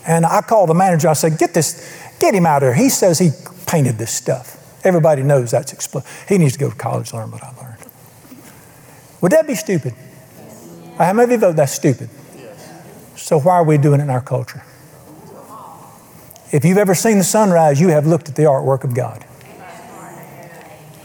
[0.06, 1.08] And I called the manager.
[1.08, 2.84] I said, Get this, get him out of here.
[2.84, 3.30] He says he
[3.66, 4.52] painted this stuff.
[4.84, 6.08] Everybody knows that's explosion.
[6.28, 7.84] He needs to go to college learn what I learned.
[9.20, 9.94] Would that be stupid?
[10.98, 12.08] How many of you vote that's stupid?
[13.16, 14.62] So why are we doing it in our culture?
[16.52, 19.24] If you've ever seen the sunrise, you have looked at the artwork of God.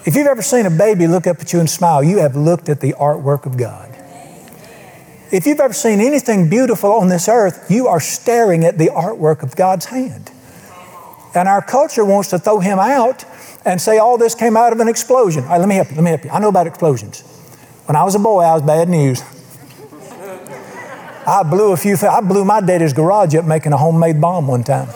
[0.06, 2.70] If you've ever seen a baby look up at you and smile, you have looked
[2.70, 3.90] at the artwork of God.
[5.32, 9.44] If you've ever seen anything beautiful on this earth, you are staring at the artwork
[9.44, 10.32] of God's hand.
[11.34, 13.26] And our culture wants to throw him out
[13.66, 15.44] and say all this came out of an explosion.
[15.44, 15.96] All right, let me help you.
[15.96, 16.30] Let me help you.
[16.32, 17.22] I know about explosions.
[17.86, 19.22] When I was a boy, I was bad news.
[21.26, 21.96] I blew a few.
[21.96, 24.90] Th- I blew my daddy's garage up making a homemade bomb one time.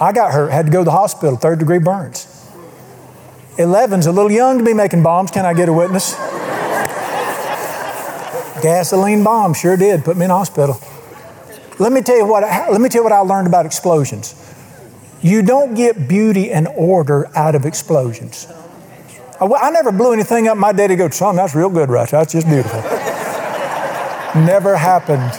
[0.00, 0.50] I got hurt.
[0.50, 1.36] Had to go to the hospital.
[1.36, 2.30] Third degree burns.
[3.58, 5.30] Eleven's a little young to be making bombs.
[5.30, 6.14] Can I get a witness?
[8.62, 10.80] Gasoline bomb sure did put me in hospital.
[11.78, 12.42] Let me tell you what.
[12.42, 14.34] Let me tell you what I learned about explosions.
[15.22, 18.46] You don't get beauty and order out of explosions.
[19.40, 20.56] I, I never blew anything up.
[20.56, 22.08] My daddy go, son, that's real good, right?
[22.08, 22.80] That's just beautiful.
[24.34, 25.32] Never happened.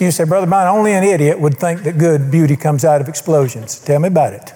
[0.00, 3.08] You say, Brother Mine, only an idiot would think that good beauty comes out of
[3.08, 3.78] explosions.
[3.78, 4.52] Tell me about it.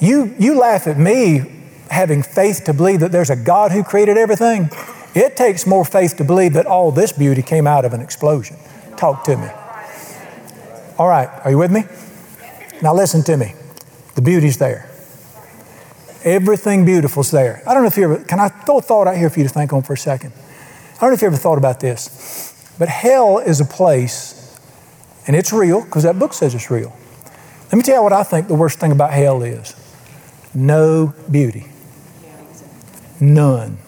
[0.00, 4.18] You, you laugh at me having faith to believe that there's a God who created
[4.18, 4.68] everything.
[5.14, 8.56] It takes more faith to believe that all this beauty came out of an explosion.
[8.96, 9.48] Talk to me.
[10.98, 11.84] All right, are you with me?
[12.82, 13.54] Now listen to me.
[14.14, 14.90] The beauty's there.
[16.24, 17.62] Everything beautiful's there.
[17.66, 19.46] I don't know if you ever, can I throw a thought out here for you
[19.46, 20.32] to think on for a second?
[21.02, 24.56] I don't know if you ever thought about this, but hell is a place,
[25.26, 26.96] and it's real because that book says it's real.
[27.64, 29.74] Let me tell you what I think the worst thing about hell is
[30.54, 31.66] no beauty.
[33.18, 33.78] None.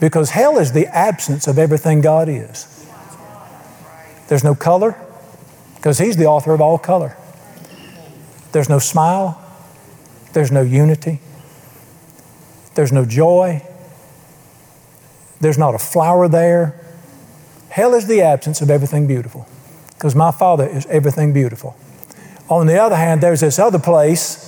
[0.00, 2.86] Because hell is the absence of everything God is.
[4.28, 4.98] There's no color,
[5.76, 7.18] because He's the author of all color.
[8.52, 9.38] There's no smile,
[10.32, 11.20] there's no unity,
[12.76, 13.62] there's no joy,
[15.40, 16.78] there's not a flower there.
[17.68, 19.46] Hell is the absence of everything beautiful
[19.94, 21.76] because my Father is everything beautiful.
[22.48, 24.44] On the other hand, there's this other place,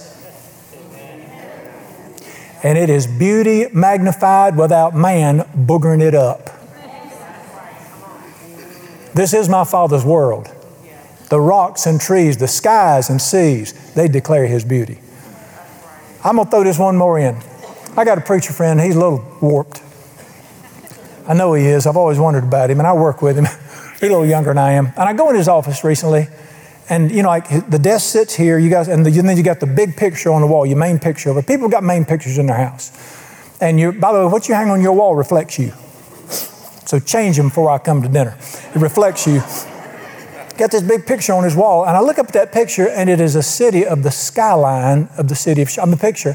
[2.62, 6.51] and it is beauty magnified without man boogering it up.
[9.12, 10.49] This is my Father's world.
[11.28, 15.01] The rocks and trees, the skies and seas, they declare His beauty.
[16.24, 17.36] I'm going to throw this one more in.
[17.97, 19.82] I got a preacher friend, he's a little warped.
[21.31, 21.87] I know he is.
[21.87, 23.45] I've always wondered about him, and I work with him.
[24.01, 24.87] He's a little younger than I am.
[24.87, 26.26] And I go in his office recently,
[26.89, 29.45] and you know, like the desk sits here, you guys, and, the, and then you
[29.45, 31.47] got the big picture on the wall, your main picture it.
[31.47, 32.91] People got main pictures in their house.
[33.61, 35.72] And you, by the way, what you hang on your wall reflects you.
[36.87, 38.37] So change them before I come to dinner.
[38.74, 39.41] It reflects you.
[40.59, 43.09] Got this big picture on his wall, and I look up at that picture, and
[43.09, 45.70] it is a city of the skyline of the city of.
[45.81, 46.35] I'm a picture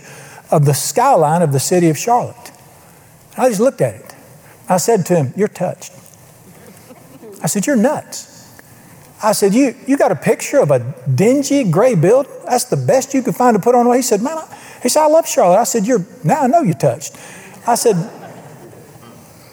[0.52, 2.52] of the skyline of the city of Charlotte.
[3.36, 4.05] I just looked at it.
[4.68, 5.94] I said to him, You're touched.
[7.42, 8.32] I said, You're nuts.
[9.24, 12.32] I said, You, you got a picture of a dingy gray building?
[12.46, 13.94] That's the best you could find to put on.
[13.96, 15.58] He said, Man, I, he said, I love Charlotte.
[15.58, 17.16] I said, You're now I know you're touched.
[17.68, 17.96] I said,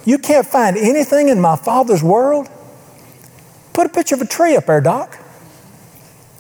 [0.05, 2.49] You can't find anything in my Father's world?
[3.73, 5.19] Put a picture of a tree up there, Doc.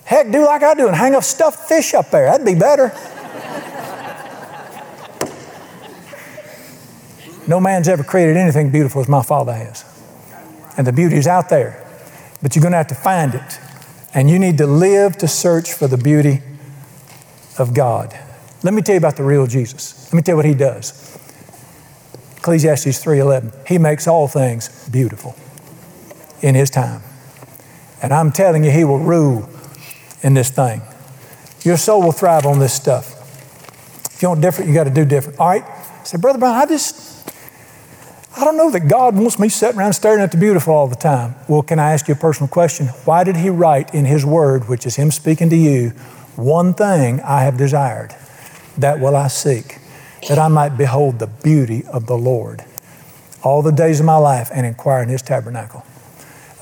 [0.04, 2.26] Heck, do like I do and hang a stuffed fish up there.
[2.26, 2.92] That'd be better.
[7.52, 9.84] No man's ever created anything beautiful as my Father has.
[10.78, 11.86] And the beauty is out there.
[12.40, 13.58] But you're going to have to find it.
[14.14, 16.40] And you need to live to search for the beauty
[17.58, 18.18] of God.
[18.62, 20.06] Let me tell you about the real Jesus.
[20.06, 21.14] Let me tell you what he does.
[22.38, 23.52] Ecclesiastes 3:11.
[23.66, 25.36] He makes all things beautiful
[26.40, 27.02] in his time.
[28.00, 29.46] And I'm telling you he will rule
[30.22, 30.80] in this thing.
[31.64, 33.12] Your soul will thrive on this stuff.
[34.14, 35.38] If you want different, you got to do different.
[35.38, 35.64] All right?
[36.04, 37.11] Said, Brother Brown, I just
[38.34, 40.96] I don't know that God wants me sitting around staring at the beautiful all the
[40.96, 41.34] time.
[41.48, 42.86] Well, can I ask you a personal question?
[43.04, 45.90] Why did He write in His Word, which is Him speaking to you,
[46.36, 48.14] one thing I have desired,
[48.78, 49.78] that will I seek,
[50.28, 52.64] that I might behold the beauty of the Lord
[53.42, 55.84] all the days of my life and inquire in His tabernacle?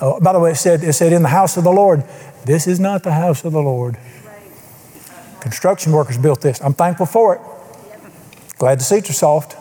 [0.00, 2.02] Oh, by the way, it said, it said, in the house of the Lord.
[2.46, 3.96] This is not the house of the Lord.
[5.40, 6.60] Construction workers built this.
[6.60, 7.40] I'm thankful for it.
[8.58, 9.56] Glad the seats are soft.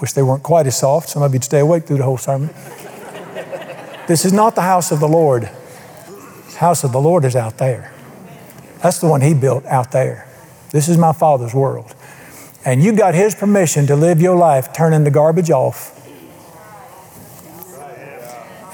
[0.00, 1.08] Wish they weren't quite as soft.
[1.08, 2.50] Some of you'd stay awake through the whole sermon.
[4.06, 5.42] this is not the house of the Lord.
[6.52, 7.92] The House of the Lord is out there.
[8.82, 10.28] That's the one he built out there.
[10.70, 11.94] This is my Father's world.
[12.64, 15.94] And you got his permission to live your life turning the garbage off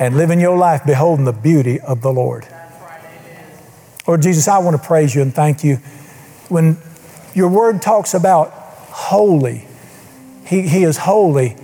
[0.00, 2.46] and living your life beholding the beauty of the Lord.
[4.06, 5.76] Lord Jesus, I want to praise you and thank you.
[6.48, 6.76] When
[7.34, 9.66] your word talks about holy,
[10.47, 11.57] he, he is holy.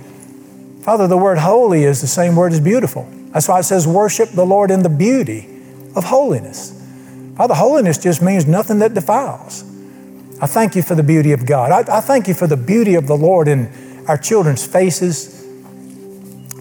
[0.81, 3.07] Father, the word holy is the same word as beautiful.
[3.31, 5.47] That's why it says, worship the Lord in the beauty
[5.95, 6.77] of holiness.
[7.37, 9.63] Father, holiness just means nothing that defiles.
[10.41, 11.71] I thank you for the beauty of God.
[11.71, 13.71] I, I thank you for the beauty of the Lord in
[14.07, 15.39] our children's faces.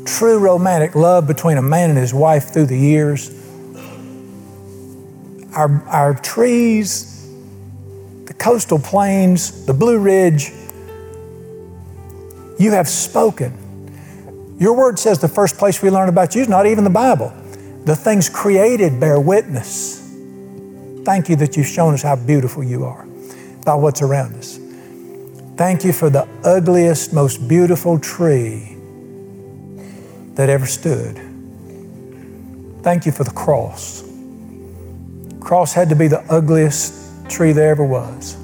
[0.04, 3.36] True romantic love between a man and his wife through the years.
[5.54, 7.26] Our, our trees,
[8.26, 10.52] the coastal plains, the Blue Ridge,
[12.60, 14.56] you have spoken.
[14.58, 17.32] Your word says the first place we learn about you is not even the Bible.
[17.84, 19.98] The things created bear witness.
[21.04, 23.06] Thank you that you've shown us how beautiful you are
[23.64, 24.58] by what's around us.
[25.56, 28.76] Thank you for the ugliest, most beautiful tree
[30.34, 31.18] that ever stood.
[32.82, 34.04] Thank you for the cross.
[35.40, 38.36] Cross had to be the ugliest tree there ever was.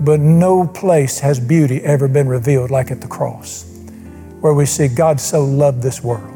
[0.00, 3.64] But no place has beauty ever been revealed like at the cross,
[4.40, 6.34] where we see God so loved this world.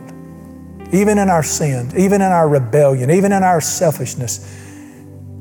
[0.92, 4.58] Even in our sins, even in our rebellion, even in our selfishness,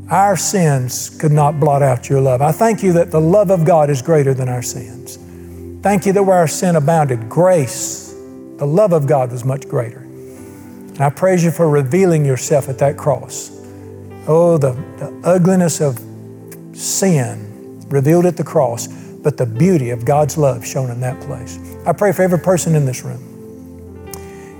[0.09, 2.41] our sins could not blot out your love.
[2.41, 5.17] I thank you that the love of God is greater than our sins.
[5.81, 8.13] Thank you that where our sin abounded, grace,
[8.57, 9.99] the love of God was much greater.
[9.99, 13.49] And I praise you for revealing yourself at that cross.
[14.27, 15.97] Oh, the, the ugliness of
[16.73, 17.50] sin
[17.91, 21.59] revealed at the cross, but the beauty of God's love shown in that place.
[21.85, 23.27] I pray for every person in this room.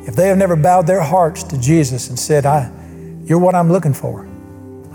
[0.08, 2.72] If they have never bowed their hearts to Jesus and said, I,
[3.26, 4.28] You're what I'm looking for.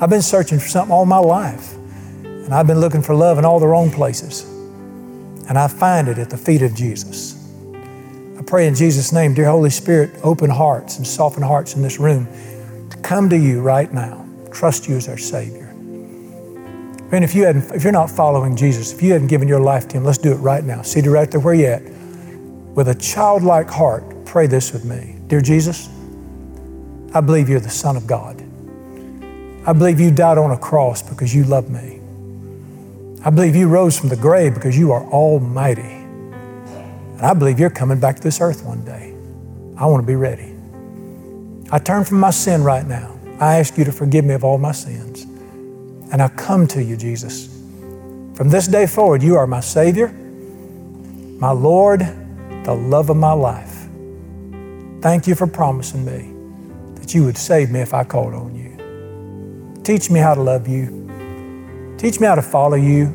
[0.01, 1.74] I've been searching for something all my life,
[2.24, 4.43] and I've been looking for love in all the wrong places.
[5.49, 7.34] And I find it at the feet of Jesus.
[8.39, 11.99] I pray in Jesus' name, dear Holy Spirit, open hearts and soften hearts in this
[11.99, 12.26] room
[12.91, 15.66] to come to you right now, trust you as our Savior.
[17.13, 19.87] And if, you hadn't, if you're not following Jesus, if you hadn't given your life
[19.89, 20.83] to Him, let's do it right now.
[20.83, 21.83] See right there where you're at.
[21.83, 25.17] With a childlike heart, pray this with me.
[25.29, 25.89] Dear Jesus,
[27.15, 28.43] I believe you're the Son of God.
[29.67, 32.01] I believe you died on a cross because you love me.
[33.25, 35.81] I believe you rose from the grave because you are almighty.
[35.83, 39.13] And I believe you're coming back to this earth one day.
[39.77, 40.55] I want to be ready.
[41.73, 43.19] I turn from my sin right now.
[43.41, 45.26] I ask you to forgive me of all my sins.
[46.13, 47.47] And I come to you, Jesus.
[48.35, 52.01] From this day forward, you are my Savior, my Lord,
[52.65, 53.89] the love of my life.
[55.01, 56.33] Thank you for promising me
[57.01, 59.83] that you would save me if I called on you.
[59.85, 61.95] Teach me how to love you.
[61.97, 63.07] Teach me how to follow you.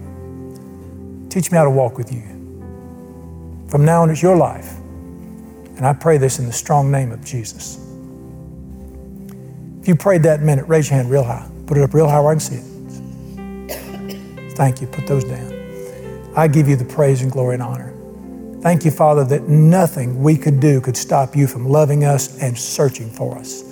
[1.30, 2.24] Teach me how to walk with you.
[3.68, 4.74] From now on, it's your life.
[5.78, 7.78] And I pray this in the strong name of Jesus.
[9.82, 11.50] If you prayed that minute, raise your hand real high.
[11.66, 12.71] Put it up real high where I can see it.
[14.54, 14.88] Thank you.
[14.88, 15.54] Put those down.
[16.36, 17.94] I give you the praise and glory and honor.
[18.62, 22.58] Thank you, Father, that nothing we could do could stop you from loving us and
[22.58, 23.64] searching for us.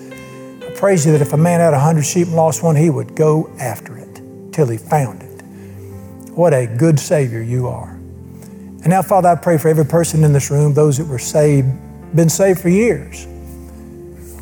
[0.61, 2.89] I praise you that if a man had a hundred sheep and lost one, he
[2.89, 4.21] would go after it
[4.51, 5.43] till he found it.
[6.31, 7.91] What a good Savior you are.
[7.91, 11.67] And now, Father, I pray for every person in this room, those that were saved,
[12.15, 13.27] been saved for years.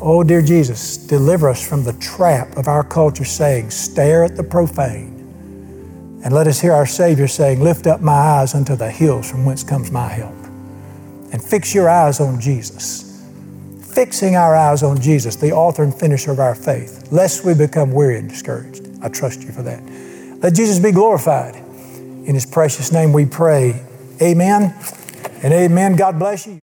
[0.00, 4.44] Oh, dear Jesus, deliver us from the trap of our culture saying, stare at the
[4.44, 5.17] profane.
[6.24, 9.44] And let us hear our Savior saying, Lift up my eyes unto the hills from
[9.44, 10.34] whence comes my help.
[11.32, 13.26] And fix your eyes on Jesus.
[13.92, 17.92] Fixing our eyes on Jesus, the author and finisher of our faith, lest we become
[17.92, 18.88] weary and discouraged.
[19.02, 19.82] I trust you for that.
[20.42, 21.56] Let Jesus be glorified.
[21.56, 23.84] In his precious name we pray.
[24.22, 24.74] Amen
[25.42, 25.96] and amen.
[25.96, 26.56] God bless you.